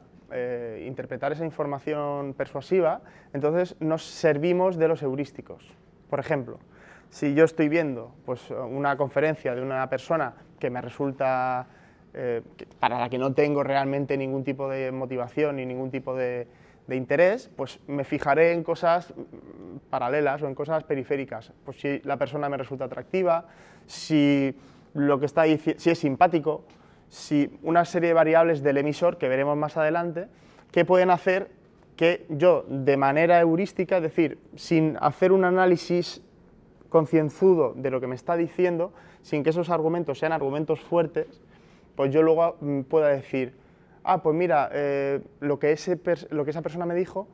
[0.85, 2.99] interpretar esa información persuasiva,
[3.31, 5.63] entonces nos servimos de los heurísticos.
[6.09, 6.59] Por ejemplo,
[7.09, 11.67] si yo estoy viendo pues, una conferencia de una persona que me resulta,
[12.13, 12.41] eh,
[12.79, 16.47] para la que no tengo realmente ningún tipo de motivación ni ningún tipo de,
[16.93, 19.13] interés, pues me fijaré en cosas
[19.89, 21.51] paralelas o en cosas periféricas.
[21.63, 23.45] Pues si la persona me resulta atractiva,
[23.87, 24.55] si
[24.93, 26.63] lo que está dici- si es simpático,
[27.09, 30.27] si una serie de variables del emisor que veremos más adelante
[30.71, 31.49] que pueden hacer
[31.95, 36.21] que yo de manera heurística, es decir, sin hacer un análisis
[36.89, 41.41] concienzudo de lo que me está diciendo, sin que esos argumentos sean argumentos fuertes,
[41.95, 43.53] pues yo luego mm, pueda decir,
[44.05, 47.27] ah, pues mira, eh, lo, que esa persona me dijo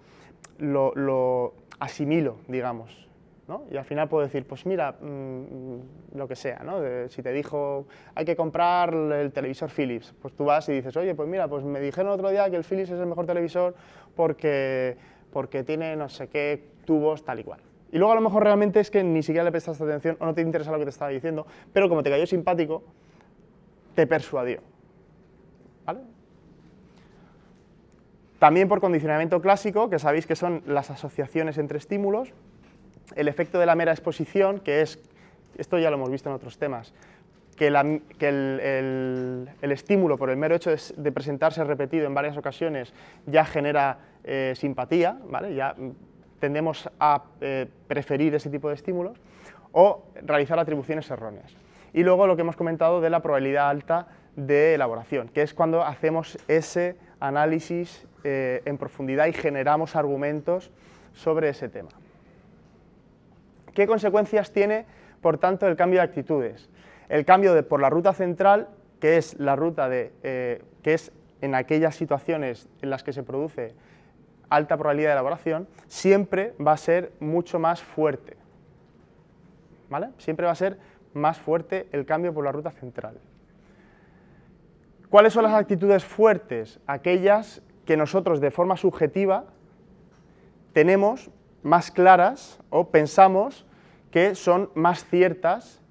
[0.57, 3.07] lo, lo asimilo, digamos.
[3.47, 3.63] ¿no?
[3.69, 6.79] Y al final puedo decir, pues mira, mm, lo que sea, ¿no?
[6.79, 10.95] De- si te dijo, hay que comprar el televisor Philips, pues tú vas y dices,
[10.95, 13.75] oye, pues mira, pues me dijeron otro día que el Philips es el mejor televisor
[14.15, 14.95] porque,
[15.33, 17.59] porque tiene no sé qué tubos tal y cual.
[17.91, 20.33] Y luego a lo mejor realmente es que ni siquiera le prestaste atención o no
[20.33, 22.83] te interesa lo que te estaba diciendo, pero como te cayó simpático,
[23.95, 24.70] te persuadió.
[28.41, 32.33] También por condicionamiento clásico, que sabéis que son las asociaciones entre estímulos,
[33.15, 34.97] el efecto de la mera exposición, que es,
[35.59, 36.91] esto ya lo hemos visto en otros temas,
[37.55, 42.35] que, la- que el, el- estímulo por el mero hecho de, presentarse repetido en varias
[42.35, 42.95] ocasiones
[43.27, 45.53] ya genera eh, simpatía, ¿vale?
[45.53, 45.75] ya
[46.39, 49.19] tendemos a eh, preferir ese tipo de estímulos,
[49.71, 51.55] o realizar atribuciones erróneas.
[51.93, 55.83] Y luego lo que hemos comentado de la probabilidad alta de elaboración, que es cuando
[55.85, 60.71] hacemos ese análisis eh, en profundidad y generamos argumentos
[61.13, 61.91] sobre ese tema.
[63.73, 64.85] ¿Qué consecuencias tiene,
[65.21, 66.69] por tanto, el cambio de actitudes?
[67.07, 68.67] El cambio por la ruta central,
[68.99, 73.23] que es la ruta de, eh, que es en aquellas situaciones en las que se
[73.23, 73.73] produce
[74.49, 78.35] alta probabilidad de elaboración, siempre va a ser mucho más fuerte.
[79.89, 80.09] ¿Vale?
[80.17, 80.77] Siempre va a ser
[81.13, 83.17] más fuerte el cambio por la ruta central.
[85.11, 86.79] ¿Cuáles son las actitudes fuertes?
[86.87, 89.43] Aquellas que nosotros de forma subjetiva
[90.73, 91.29] tenemos
[91.63, 93.65] más claras o pensamos
[94.09, 95.81] que son más ciertas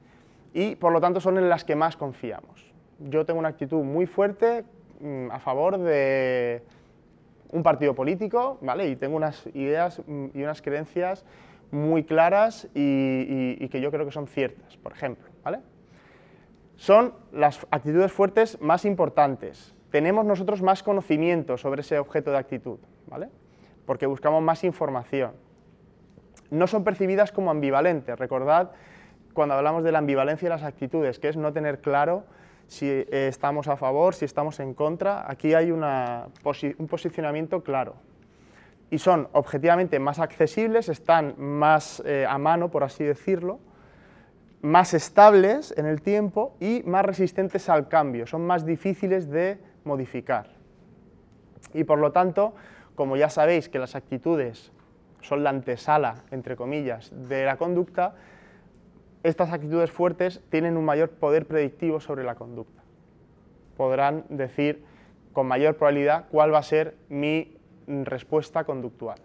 [0.55, 2.73] y por lo tanto son en las que más confiamos.
[2.99, 4.65] Yo tengo una actitud muy fuerte
[5.01, 6.63] mm, a favor de
[7.53, 8.89] un partido político, ¿vale?
[8.89, 11.27] Y tengo unas ideas mm, y unas creencias
[11.71, 15.30] muy claras y, y- que yo creo que son ciertas, por ejemplo.
[16.81, 19.75] Son las actitudes fuertes más importantes.
[19.91, 23.29] Tenemos nosotros más conocimiento sobre ese objeto de actitud, ¿vale?
[23.85, 25.33] Porque buscamos más información.
[26.49, 28.19] No son percibidas como ambivalentes.
[28.19, 28.71] Recordad
[29.35, 32.25] cuando hablamos de la ambivalencia de las actitudes, que es no tener claro
[32.67, 35.31] si eh, estamos a favor, si estamos en contra.
[35.31, 37.97] Aquí hay una posi- un posicionamiento claro.
[38.91, 43.61] Y son objetivamente más accesibles, están más eh, a mano, por así decirlo,
[44.63, 50.49] más estables en el tiempo y más resistentes al cambio, son más difíciles de modificar.
[51.73, 52.55] Y por lo tanto,
[52.95, 54.73] como ya sabéis que las actitudes
[55.23, 58.15] son la antesala, entre comillas, de la conducta,
[59.23, 62.83] estas actitudes fuertes tienen un mayor poder predictivo sobre la conducta.
[63.77, 64.85] Podrán decir
[65.33, 69.19] con mayor probabilidad cuál va a ser mi respuesta conductual.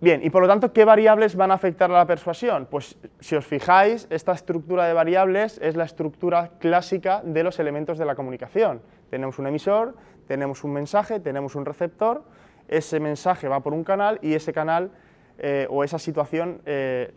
[0.00, 2.68] Bien, y por lo tanto, ¿qué variables van a afectar a la persuasión?
[2.70, 7.98] Pues si os fijáis, esta estructura de variables es la estructura clásica de los elementos
[7.98, 8.80] de la comunicación.
[9.10, 9.96] Tenemos un emisor,
[10.28, 12.22] tenemos un mensaje, tenemos un receptor,
[12.68, 14.92] ese mensaje va por un canal y ese canal
[15.38, 17.12] eh, o esa situación eh,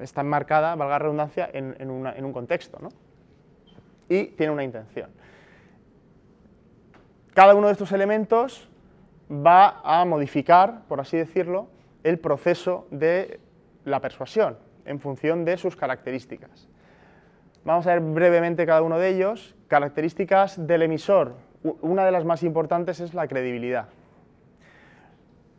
[0.00, 2.88] está enmarcada, valga la redundancia, en, en un contexto, ¿no?
[4.08, 5.10] Y tiene una intención.
[7.34, 8.70] Cada uno de estos elementos
[9.30, 11.75] va a modificar, por así decirlo,
[12.06, 13.40] el proceso de
[13.84, 16.68] la persuasión en función de sus características.
[17.64, 19.56] Vamos a ver brevemente cada uno de ellos.
[19.66, 21.34] Características del emisor.
[21.82, 23.88] Una de las más importantes es la credibilidad.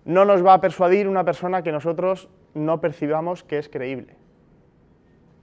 [0.06, 4.16] No nos va a persuadir una persona que nosotros no percibamos que es creíble.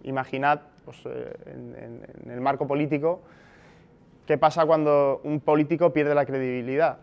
[0.04, 3.20] Imaginad pues, eh, en- en el marco político
[4.26, 6.96] qué pasa cuando un político pierde la credibilidad.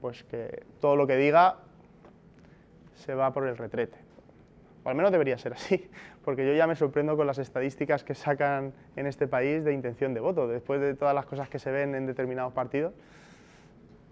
[0.00, 1.58] Pues que todo lo que diga
[2.98, 3.96] se va por el retrete.
[4.84, 5.88] O al menos debería ser así,
[6.24, 10.14] porque yo ya me sorprendo con las estadísticas que sacan en este país de intención
[10.14, 12.92] de voto, después de todas las cosas que se ven en determinados partidos.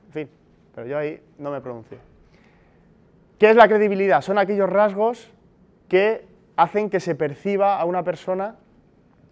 [0.06, 0.30] En fin,
[0.74, 1.98] pero yo ahí no me pronuncio.
[3.38, 4.22] ¿Qué es la credibilidad?
[4.22, 5.30] Son aquellos rasgos
[5.88, 6.24] que
[6.56, 8.56] hacen que se perciba a una persona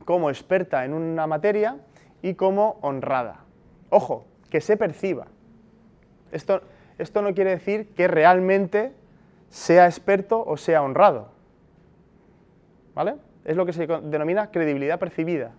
[0.05, 1.79] como experta en una materia
[2.21, 3.45] y como honrada.
[3.89, 5.27] Ojo, que se perciba.
[6.33, 6.61] Esto,
[6.99, 8.93] esto no quiere decir que realmente
[9.55, 11.29] sea experto o sea honrado.
[12.93, 13.15] ¿Vale?
[13.45, 15.53] Es lo que se denomina credibilidad percibida.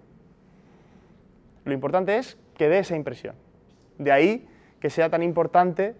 [1.64, 3.36] Lo importante es que dé esa impresión.
[3.98, 4.50] De ahí
[4.82, 5.96] que sea tan importante,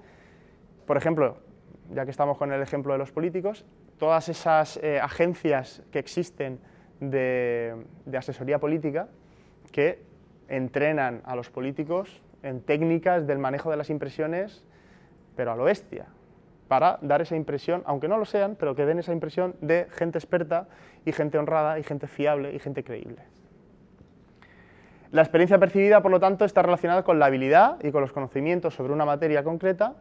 [0.86, 1.38] por ejemplo,
[1.90, 3.64] ya que estamos con el ejemplo de los políticos,
[3.98, 6.60] todas esas eh, agencias que existen
[7.00, 9.08] de, de asesoría política
[9.72, 10.04] que
[10.50, 14.68] entrenan a los políticos en técnicas del manejo de las impresiones,
[15.38, 16.08] pero a lo bestia,
[16.68, 20.18] para dar esa impresión, aunque no lo sean, pero que den esa impresión de gente
[20.18, 20.68] experta
[21.06, 23.24] y gente honrada y gente fiable y gente creíble.
[25.12, 28.74] La experiencia percibida, por lo tanto, está relacionada con la habilidad y con los conocimientos
[28.74, 29.94] sobre una materia concreta.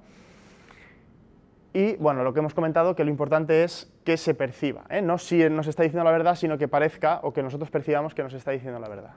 [1.73, 5.03] Y bueno, lo que hemos comentado, que lo importante es que se perciba, ¿eh?
[5.03, 8.23] no si nos está diciendo la verdad, sino que parezca o que nosotros percibamos que
[8.23, 9.15] nos está diciendo la verdad.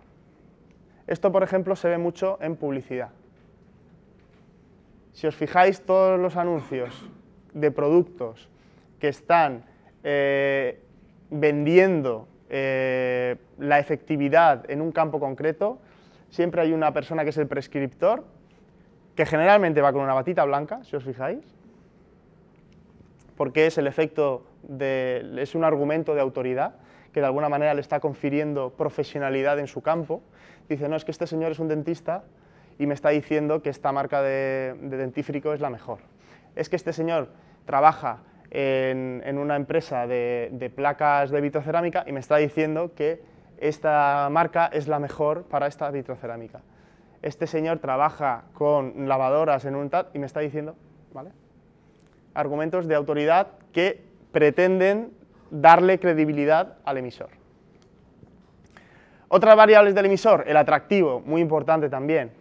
[1.06, 3.10] Esto, por ejemplo, se ve mucho en publicidad.
[5.14, 7.10] Si os fijáis, todos los anuncios
[7.60, 8.50] de productos
[9.00, 9.64] que están
[10.04, 10.80] eh,
[11.30, 15.80] vendiendo eh, la efectividad en un campo concreto,
[16.30, 18.24] siempre hay una persona que es el prescriptor,
[19.16, 21.44] que generalmente va con una batita blanca, si os fijáis,
[23.36, 26.76] porque es el efecto de, es un argumento de autoridad
[27.12, 30.22] que de alguna manera le está confiriendo profesionalidad en su campo.
[30.70, 32.24] Dice, no, es que este señor es un dentista
[32.78, 36.00] y me está diciendo que esta marca de, de dentífrico es la mejor.
[36.56, 37.30] Es que este señor
[37.68, 43.22] trabaja en, una empresa de, placas de vitrocerámica y me está diciendo que
[43.60, 46.62] esta marca es la mejor para esta vitrocerámica.
[47.22, 50.76] Este señor trabaja con lavadoras en un TAT y me está diciendo,
[51.14, 51.32] ¿vale?
[52.34, 55.12] Argumentos de autoridad que pretenden
[55.52, 57.30] darle credibilidad al emisor.
[59.28, 62.32] Otras variables del emisor, el atractivo, muy importante también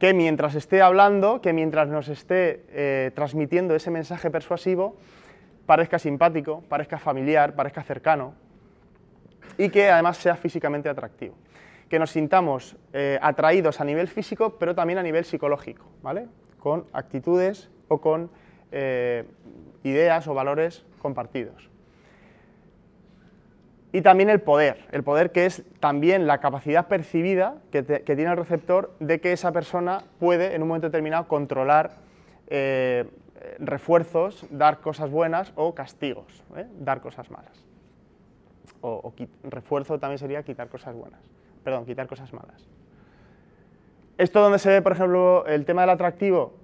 [0.00, 4.96] que mientras esté hablando, que mientras nos esté eh, transmitiendo ese mensaje persuasivo,
[5.66, 8.32] parezca simpático, parezca familiar, parezca cercano
[9.58, 11.36] y que además sea físicamente atractivo.
[11.90, 16.28] Que nos sintamos eh, atraídos a nivel físico, pero también a nivel psicológico, ¿vale?
[16.58, 18.30] Con actitudes o con
[18.72, 19.26] eh,
[19.84, 21.68] ideas o valores compartidos.
[23.92, 28.36] Y también el poder, el poder que es también la capacidad percibida que, tiene el
[28.36, 31.96] receptor de que esa persona puede en un momento determinado controlar
[32.46, 33.06] eh,
[33.58, 36.66] refuerzos, dar cosas buenas o castigos, ¿eh?
[36.78, 37.64] dar cosas malas.
[38.80, 39.12] O,
[39.42, 41.20] refuerzo también sería quitar cosas buenas,
[41.64, 42.68] perdón, quitar cosas malas.
[44.18, 46.54] Esto donde se ve, por ejemplo, el tema del atractivo,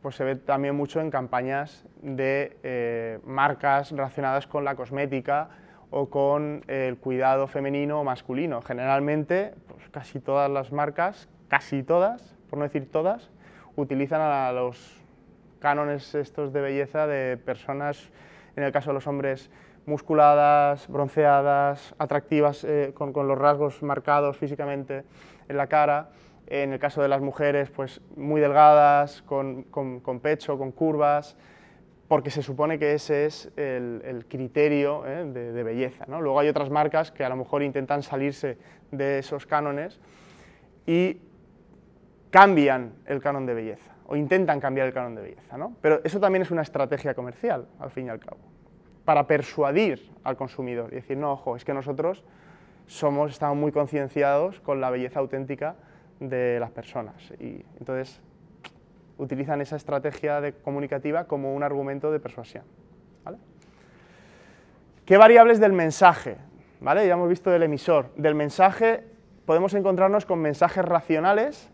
[0.00, 5.50] pues se ve también mucho en campañas de eh, marcas relacionadas con la cosmética,
[5.92, 8.62] o con el cuidado femenino o masculino.
[8.62, 13.30] Generalmente, pues casi todas las marcas, casi todas, por no decir todas,
[13.76, 14.96] utilizan a los
[15.60, 18.10] cánones estos de belleza de personas,
[18.56, 19.50] en el caso de los hombres,
[19.84, 25.04] musculadas, bronceadas, atractivas, eh, con, los rasgos marcados físicamente
[25.48, 26.08] en la cara.
[26.46, 31.36] En el caso de las mujeres, pues muy delgadas, con, con pecho, con curvas,
[32.12, 35.24] porque se supone que ese es el, criterio ¿eh?
[35.24, 36.04] de, belleza.
[36.06, 38.58] Luego hay otras marcas que a lo mejor intentan salirse
[38.90, 39.98] de esos cánones
[40.86, 41.22] y
[42.30, 45.56] cambian el canon de belleza, o intentan cambiar el canon de belleza.
[45.80, 48.42] Pero eso también es una estrategia comercial, al fin y al cabo,
[49.06, 52.24] para persuadir al consumidor y decir, no, ojo, es que nosotros
[52.86, 55.76] somos, estamos muy concienciados con la belleza auténtica
[56.20, 57.30] de las personas.
[57.40, 58.20] Y entonces
[59.22, 62.64] utilizan esa estrategia de comunicativa como un argumento de persuasión.
[65.04, 66.36] ¿Qué variables del mensaje?
[66.80, 67.06] ¿Vale?
[67.06, 68.10] Ya hemos visto del emisor.
[68.16, 69.04] Del mensaje
[69.46, 71.70] podemos encontrarnos con mensajes racionales,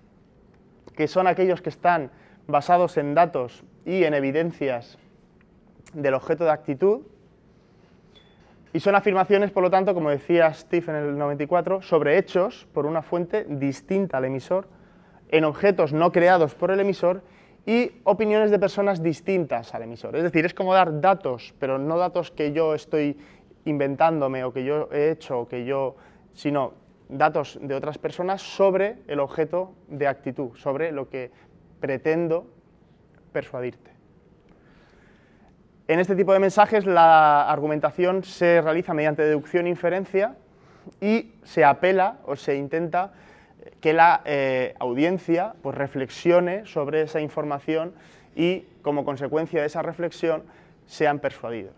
[0.96, 2.10] que son aquellos que están
[2.46, 4.98] basados en datos y en evidencias
[5.92, 7.02] del objeto de actitud,
[8.72, 12.84] y son afirmaciones, por lo tanto, como decía Steve en el 94, sobre hechos por
[12.84, 14.68] una fuente distinta al emisor,
[15.30, 17.22] en objetos no creados por el emisor
[17.68, 20.16] y opiniones de personas distintas al emisor.
[20.16, 23.18] Es decir, es como dar datos, pero no datos que yo estoy
[23.66, 25.94] inventándome o que yo he hecho o que yo,
[26.32, 26.72] sino
[27.10, 31.30] datos de otras personas sobre el objeto de actitud, sobre lo que
[31.78, 32.46] pretendo
[33.32, 33.90] persuadirte.
[35.88, 40.36] En este tipo de mensajes la argumentación se realiza mediante deducción e inferencia
[41.02, 43.12] y se apela o se intenta
[43.80, 47.92] que la eh, audiencia pues, reflexione sobre esa información
[48.34, 50.42] y, como consecuencia de esa reflexión,
[50.86, 51.74] sean persuadidos.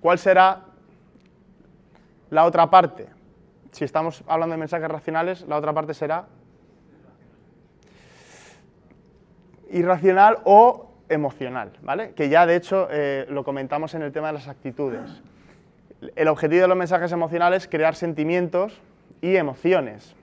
[0.00, 0.62] ¿Cuál será
[2.30, 3.06] la otra parte?
[3.70, 6.26] Si estamos hablando de mensajes racionales, la otra parte será
[9.70, 12.12] irracional o emocional, ¿vale?
[12.12, 15.22] Que ya de hecho eh, lo comentamos en el tema de las actitudes.
[16.16, 18.80] El objetivo de los mensajes emocionales es crear sentimientos
[19.22, 20.14] y emociones.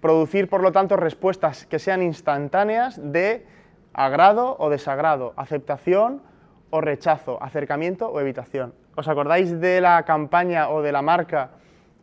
[0.00, 3.46] Producir, por lo tanto, respuestas que sean instantáneas de
[3.92, 6.22] agrado o desagrado, aceptación
[6.70, 8.74] o rechazo, acercamiento o evitación.
[8.96, 11.50] ¿Os acordáis de la campaña o de la marca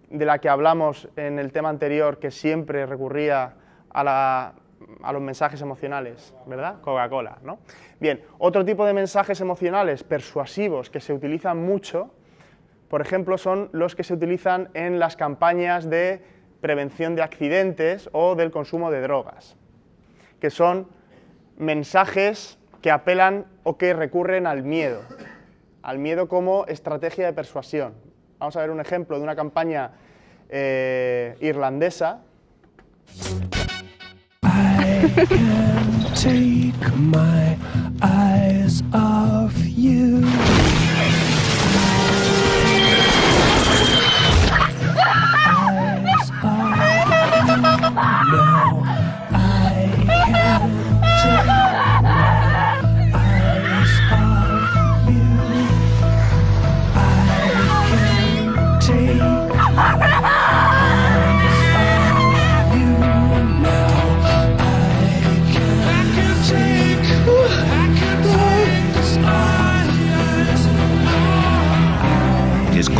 [0.09, 3.53] de la que hablamos en el tema anterior que siempre recurría
[3.93, 4.53] a,
[5.11, 6.81] los mensajes emocionales, ¿verdad?
[6.81, 7.59] Coca-Cola, ¿no?
[7.99, 12.11] Bien, otro tipo de mensajes emocionales persuasivos que se utilizan mucho,
[12.95, 16.21] por ejemplo, son los que se utilizan en las campañas de
[16.61, 19.57] prevención de accidentes o del consumo de drogas,
[20.39, 20.87] que son
[21.57, 25.01] mensajes que apelan o que recurren al miedo,
[25.81, 27.95] al miedo como estrategia de persuasión.
[28.39, 29.91] Vamos a ver un ejemplo de una campaña
[30.47, 32.21] eh, irlandesa.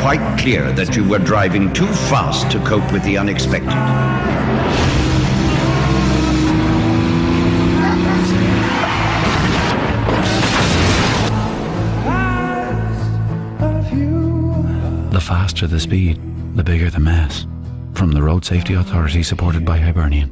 [0.05, 3.71] Quite clear that you were driving too fast to cope with the unexpected.
[15.11, 16.21] The faster the speed,
[16.55, 17.47] the bigger the mess.
[17.95, 20.29] From the Road Safety Authority supported by Hibernian.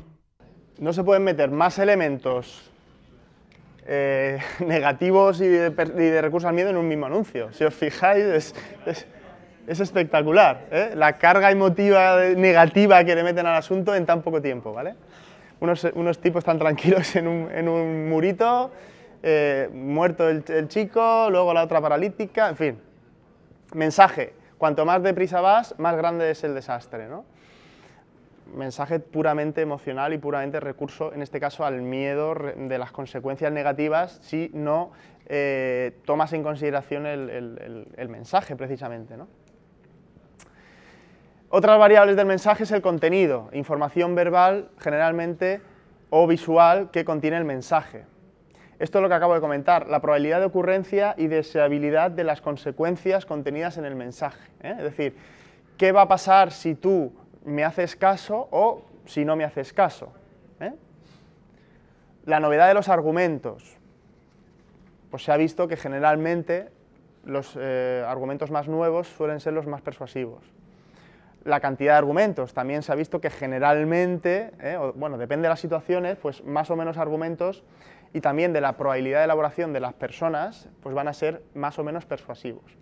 [0.77, 2.61] No se pueden meter más elementos
[3.87, 7.51] eh, negativos y de, y de, recursos al miedo en un mismo anuncio.
[7.53, 8.55] Si os fijáis, es,
[8.85, 9.07] es,
[9.67, 10.91] es espectacular, ¿eh?
[10.95, 14.95] la carga emotiva negativa que le meten al asunto en tan poco tiempo, ¿vale?
[15.59, 18.71] Unos, unos tipos tan tranquilos en un, en un murito,
[19.21, 22.79] eh, muerto el, chico, luego la otra paralítica, en fin.
[23.73, 27.23] Mensaje, cuanto más deprisa vas, más grande es el desastre, ¿no?
[28.53, 34.19] Mensaje puramente emocional y puramente recurso, en este caso, al miedo de las consecuencias negativas
[34.21, 34.91] si no
[35.27, 39.27] eh, tomas en consideración el, el, el mensaje, precisamente, ¿no?
[41.55, 45.61] Otras variables del mensaje es el contenido, información verbal generalmente
[46.09, 48.05] o visual que contiene el mensaje.
[48.79, 52.41] Esto es lo que acabo de comentar, la probabilidad de ocurrencia y deseabilidad de las
[52.41, 54.49] consecuencias contenidas en el mensaje.
[54.61, 54.73] ¿eh?
[54.77, 55.15] Es decir,
[55.77, 57.13] ¿qué va a pasar si tú
[57.45, 60.11] me haces caso o si no me haces caso?
[60.59, 60.73] ¿eh?
[62.25, 63.77] La novedad de los argumentos.
[65.11, 66.69] Pues se ha visto que generalmente
[67.23, 70.51] los eh, argumentos más nuevos suelen ser los más persuasivos
[71.45, 72.53] la cantidad de argumentos.
[72.53, 76.75] También se ha visto que generalmente, eh, bueno, depende de las situaciones, pues más o
[76.75, 77.63] menos argumentos
[78.13, 81.79] y también de la probabilidad de elaboración de las personas, pues van a ser más
[81.79, 82.77] o menos persuasivos.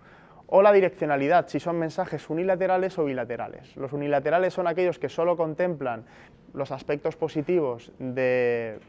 [0.48, 3.76] O la direccionalidad, si son mensajes unilaterales o bilaterales.
[3.78, 6.04] Los unilaterales son aquellos que solo contemplan
[6.54, 8.80] los aspectos positivos de,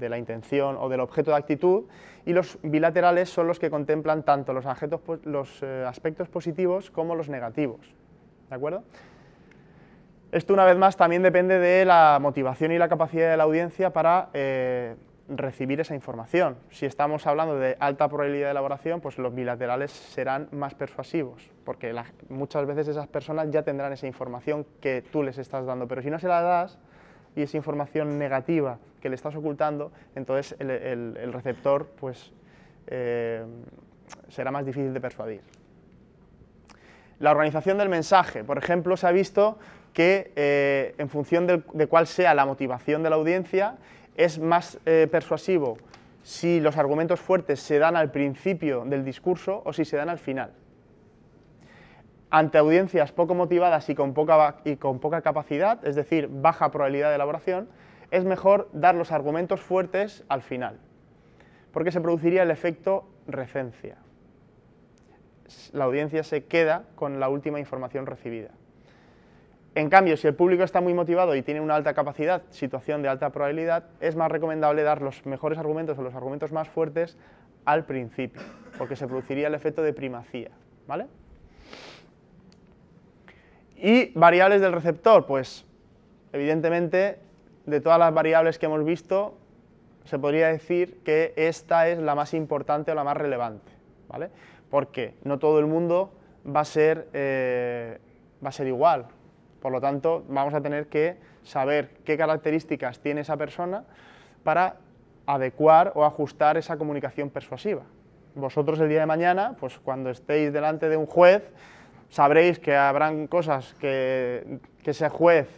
[0.00, 1.84] la intención o del objeto de actitud
[2.24, 4.64] y los bilaterales son los que contemplan tanto los,
[5.22, 7.94] los eh, aspectos positivos como los negativos.
[8.48, 8.82] ¿De acuerdo?
[10.32, 13.92] Esto, una vez más, también depende de la motivación y la capacidad de la audiencia
[13.92, 14.96] para eh,
[15.28, 16.56] recibir esa información.
[16.70, 21.94] Si estamos hablando de alta probabilidad de elaboración, pues los bilaterales serán más persuasivos, porque
[22.28, 26.10] muchas veces esas personas ya tendrán esa información que tú les estás dando, pero si
[26.10, 26.78] no se la das
[27.34, 32.32] y esa información negativa que le estás ocultando, entonces el, receptor pues,
[32.88, 33.44] eh,
[34.28, 35.55] será más difícil de persuadir.
[37.18, 39.58] La organización del mensaje, por ejemplo, se ha visto
[39.94, 43.76] que eh, en función de, cuál sea la motivación de la audiencia,
[44.16, 45.78] es más eh, persuasivo
[46.22, 50.18] si los argumentos fuertes se dan al principio del discurso o si se dan al
[50.18, 50.52] final.
[52.28, 57.08] Ante audiencias poco motivadas y con poca, y con poca capacidad, es decir, baja probabilidad
[57.08, 57.68] de elaboración,
[58.10, 60.78] es mejor dar los argumentos fuertes al final,
[61.72, 63.96] porque se produciría el efecto recencia
[65.72, 68.50] la audiencia se queda con la última información recibida.
[69.74, 73.08] En cambio, si el público está muy motivado y tiene una alta capacidad, situación de
[73.08, 77.18] alta probabilidad, es más recomendable dar los mejores argumentos o los argumentos más fuertes
[77.66, 78.40] al principio,
[78.78, 80.48] porque se produciría el efecto de primacía.
[80.86, 81.06] ¿vale?
[83.76, 85.66] Y variables del receptor, pues
[86.32, 87.18] evidentemente
[87.66, 89.36] de todas las variables que hemos visto,
[90.04, 93.72] se podría decir que esta es la más importante o la más relevante.
[94.08, 94.30] ¿vale?
[94.76, 96.12] Porque no todo el mundo
[96.54, 97.98] va a ser, eh,
[98.44, 99.06] va a ser igual.
[99.62, 103.84] Por lo tanto, vamos a tener que saber qué características tiene esa persona
[104.44, 104.76] para
[105.24, 107.84] adecuar o ajustar esa comunicación persuasiva.
[108.34, 111.42] Vosotros el día de mañana, pues cuando estéis delante de un juez,
[112.10, 115.48] sabréis que habrán cosas que, que ese juez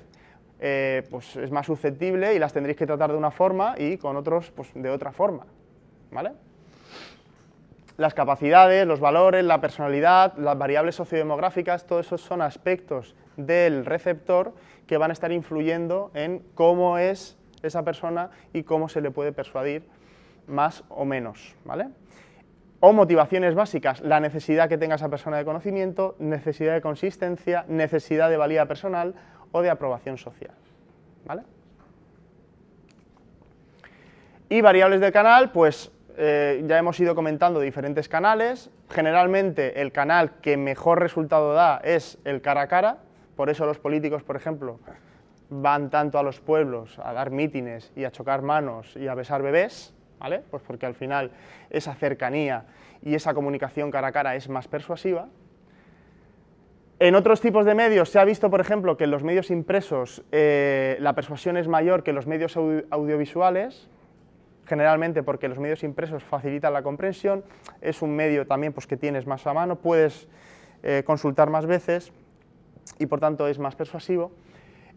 [0.61, 4.17] eh, pues es más susceptible y las tendréis que tratar de una forma y con
[4.17, 5.45] otros pues de otra forma.
[6.13, 6.35] ¿vale?
[7.99, 14.55] Las capacidades, los valores, la personalidad, las variables sociodemográficas, todos esos son aspectos del receptor
[14.87, 19.33] que van a estar influyendo en cómo es esa persona y cómo se le puede
[19.33, 19.83] persuadir
[20.47, 21.57] más o menos.
[21.65, 21.89] ¿vale?
[22.79, 28.31] O motivaciones básicas, la necesidad que tenga esa persona de conocimiento, necesidad de consistencia, necesidad
[28.31, 29.17] de valía personal
[29.51, 30.55] o de aprobación social.
[31.27, 31.43] ¿vale?
[34.49, 35.91] Y variables del canal, pues
[36.21, 38.71] eh, ya hemos ido comentando diferentes canales.
[38.91, 42.99] Generalmente el canal que mejor resultado da es el cara a cara,
[43.37, 44.81] por eso los políticos, por ejemplo,
[45.49, 49.43] van tanto a los pueblos a dar mítines y a chocar manos y a besar
[49.43, 50.43] bebés, ¿vale?
[50.51, 51.31] Pues porque al final
[51.71, 52.65] esa cercanía
[53.01, 55.29] y esa comunicación cara a cara es más persuasiva.
[56.99, 60.25] En otros tipos de medios se ha visto, por ejemplo, que en los medios impresos
[60.33, 63.89] eh, la persuasión es mayor que en los medios audiovisuales,
[64.69, 67.43] generalmente porque los medios impresos facilitan la comprensión,
[67.81, 70.29] es un medio también pues, que tienes más a mano, puedes
[70.83, 72.13] eh, consultar más veces
[72.99, 74.31] y por tanto es más persuasivo.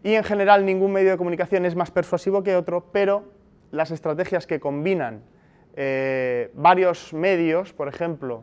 [0.04, 3.24] Y en general ningún medio de comunicación es más persuasivo que otro, pero
[3.70, 5.22] las estrategias que combinan
[5.74, 8.42] eh, varios medios, por ejemplo,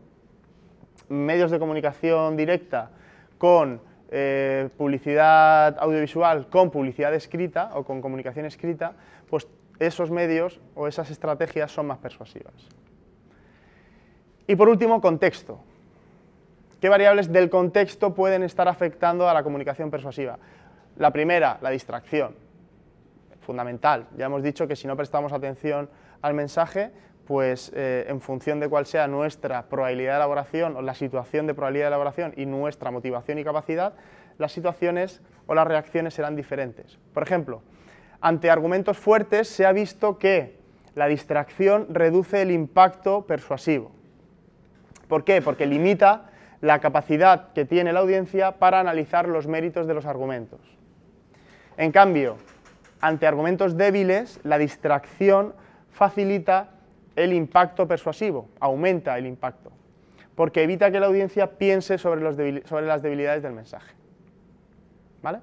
[1.10, 2.92] medios de comunicación directa,
[3.38, 8.94] con eh, publicidad audiovisual, con publicidad escrita o con comunicación escrita,
[9.30, 9.48] pues
[9.80, 12.54] esos medios o esas estrategias son más persuasivas.
[14.48, 15.60] Y por último, contexto.
[16.82, 20.40] ¿Qué variables del contexto pueden estar afectando a la comunicación persuasiva?
[20.98, 22.36] La primera, la distracción.
[23.42, 24.08] Fundamental.
[24.18, 25.90] Ya hemos dicho que si no prestamos atención
[26.22, 26.92] al mensaje,
[27.26, 31.54] pues eh, en función de cuál sea nuestra probabilidad de elaboración o la situación de
[31.54, 33.94] probabilidad de elaboración y nuestra motivación y capacidad,
[34.40, 36.98] las situaciones o las reacciones serán diferentes.
[37.14, 37.62] Por ejemplo,
[38.22, 40.58] ante argumentos fuertes se ha visto que
[40.96, 43.92] la distracción reduce el impacto persuasivo.
[45.08, 45.42] ¿Por qué?
[45.42, 46.30] Porque limita
[46.62, 50.60] la capacidad que tiene la audiencia para analizar los méritos de los argumentos.
[51.78, 52.38] En cambio,
[53.02, 55.54] ante argumentos débiles, la distracción
[55.92, 56.72] facilita
[57.16, 59.72] el impacto persuasivo, aumenta el impacto,
[60.36, 63.94] porque evita que la audiencia piense sobre, las debilidades del mensaje.
[65.22, 65.40] ¿Vale?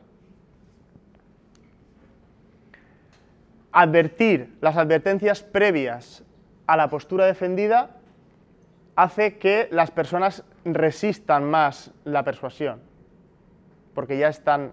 [3.79, 6.24] Advertir las advertencias previas
[6.66, 7.91] a la postura defendida
[8.95, 12.81] hace que las personas resistan más la persuasión,
[13.93, 14.72] porque ya están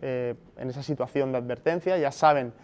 [0.00, 2.54] eh, en esa situación de advertencia, ya saben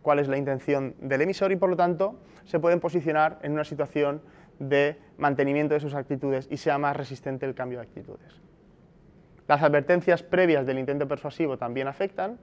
[0.00, 3.64] cuál es la intención del emisor y por lo tanto se pueden posicionar en una
[3.64, 4.22] situación
[4.60, 8.40] de mantenimiento de sus actitudes y sea más resistente el cambio de actitudes.
[9.48, 12.38] Las advertencias previas del intento persuasivo también afectan,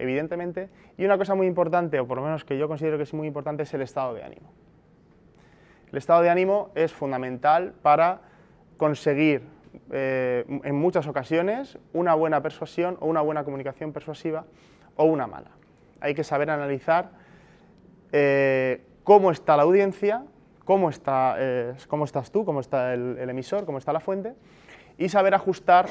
[0.00, 3.14] evidentemente, y una cosa muy importante, o por lo menos que yo considero que es
[3.14, 4.52] muy importante, es el estado de ánimo.
[5.92, 8.20] El estado de ánimo es fundamental para
[8.76, 9.42] conseguir
[9.92, 14.44] eh, en muchas ocasiones una buena persuasión o una buena comunicación persuasiva
[14.96, 15.50] o una mala.
[16.00, 17.10] Hay que saber analizar
[18.12, 20.24] eh, cómo está la audiencia,
[20.64, 24.34] cómo, está, eh, cómo estás tú, cómo está el, emisor, cómo está la fuente,
[24.98, 25.86] y saber ajustar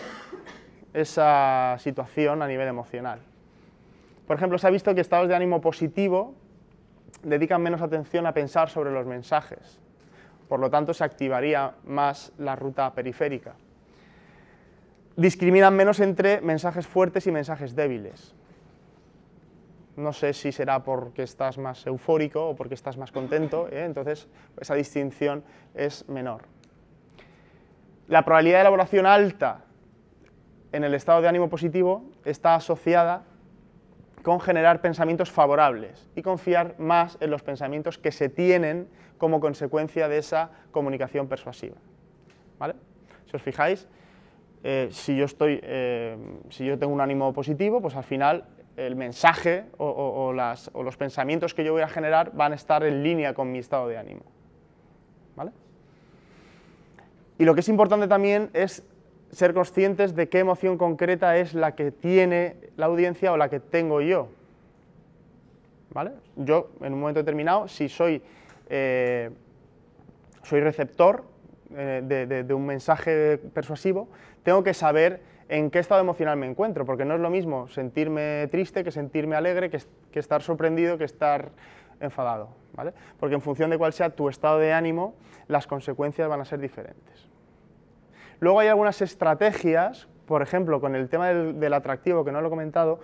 [0.94, 3.20] esa situación a nivel emocional.
[4.30, 6.36] Por ejemplo, se ha visto que estados de ánimo positivo
[7.24, 9.80] dedican menos atención a pensar sobre los mensajes,
[10.48, 13.56] por lo tanto se activaría más la ruta periférica.
[15.16, 18.36] Discriminan menos entre mensajes fuertes y mensajes débiles
[19.96, 23.84] no sé si será porque estás más eufórico o porque estás más contento, ¿eh?
[23.84, 24.28] entonces
[24.62, 26.44] esa distinción es menor.
[28.08, 29.66] La probabilidad de elaboración alta
[30.72, 33.24] en el estado de ánimo positivo está asociada
[34.24, 40.08] con generar pensamientos favorables y confiar más en los pensamientos que se tienen como consecuencia
[40.08, 41.78] de esa comunicación persuasiva.
[42.58, 42.76] ¿Vale?
[43.26, 43.88] Si os fijáis,
[44.64, 46.18] eh, si, yo estoy, eh,
[46.50, 48.46] si yo tengo un ánimo positivo, pues al final
[48.76, 53.34] el mensaje o, los pensamientos que yo voy a generar van a estar en línea
[53.34, 54.22] con mi estado de ánimo.
[55.36, 55.52] ¿Vale?
[57.38, 58.84] Y lo que es importante también es
[59.32, 63.60] ser conscientes de qué emoción concreta es la que tiene la audiencia o la que
[63.60, 64.30] tengo yo.
[65.92, 66.12] ¿Vale?
[66.36, 68.22] Yo, en un momento determinado, si soy,
[68.70, 69.30] eh,
[70.44, 71.24] soy receptor
[71.76, 74.08] eh, de un mensaje persuasivo,
[74.44, 78.48] tengo que saber en qué estado emocional me encuentro, porque no es lo mismo sentirme
[78.52, 79.80] triste que sentirme alegre, que,
[80.20, 81.50] estar sorprendido, que estar
[82.00, 82.94] enfadado, ¿vale?
[83.20, 85.16] Porque en función de cuál sea tu estado de ánimo,
[85.48, 87.28] las consecuencias van a ser diferentes.
[88.40, 92.50] Luego hay algunas estrategias, por ejemplo, con el tema del, atractivo, que no lo he
[92.50, 93.00] comentado,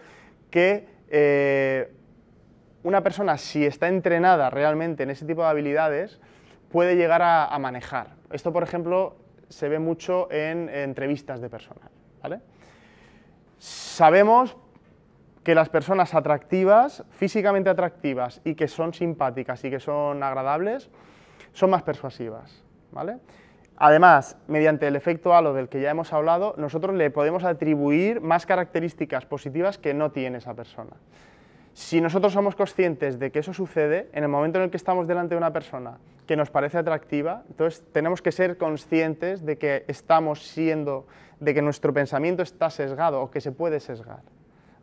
[0.50, 1.92] que eh,
[2.84, 6.20] una persona, si está entrenada realmente en ese tipo de habilidades,
[6.72, 8.16] puede llegar a, manejar.
[8.32, 9.16] Esto, por ejemplo,
[9.50, 11.90] se ve mucho en, entrevistas de personal.
[13.58, 14.58] Sabemos
[15.44, 20.90] que las personas atractivas, físicamente atractivas y que son simpáticas y que son agradables,
[21.54, 22.64] son más persuasivas.
[22.92, 23.18] ¿vale?
[23.78, 28.46] Además, mediante el efecto halo del que ya hemos hablado, nosotros le podemos atribuir más
[28.46, 30.92] características positivas que no tiene esa persona.
[31.74, 35.08] Si nosotros somos conscientes de que eso sucede, en el momento en el que estamos
[35.08, 39.84] delante de una persona que nos parece atractiva, entonces tenemos que ser conscientes de que
[39.90, 41.06] estamos siendo,
[41.42, 44.22] de que nuestro pensamiento está sesgado o que se puede sesgar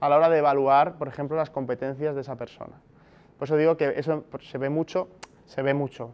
[0.01, 2.75] a la hora de evaluar, por ejemplo, las competencias de esa persona.
[3.39, 5.09] Por eso digo que eso se ve mucho,
[5.47, 6.13] se ve mucho.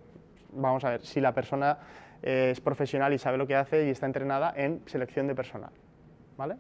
[0.53, 1.79] Vamos a ver, si la persona
[2.23, 5.71] es profesional y sabe lo que hace y está entrenada en selección de personal,
[6.37, 6.57] ¿vale?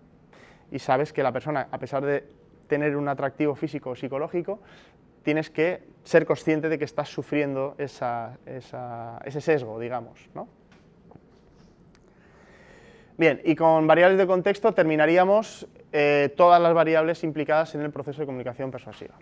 [0.70, 2.24] Y sabes que la persona, a pesar de
[2.68, 4.60] tener un atractivo físico o psicológico,
[5.22, 10.28] tienes que ser consciente de que estás sufriendo ese sesgo, digamos.
[10.34, 10.48] ¿no?
[13.16, 18.20] Bien, y con variables de contexto terminaríamos eh, todas las variables implicadas en el proceso
[18.20, 19.16] de comunicación persuasiva.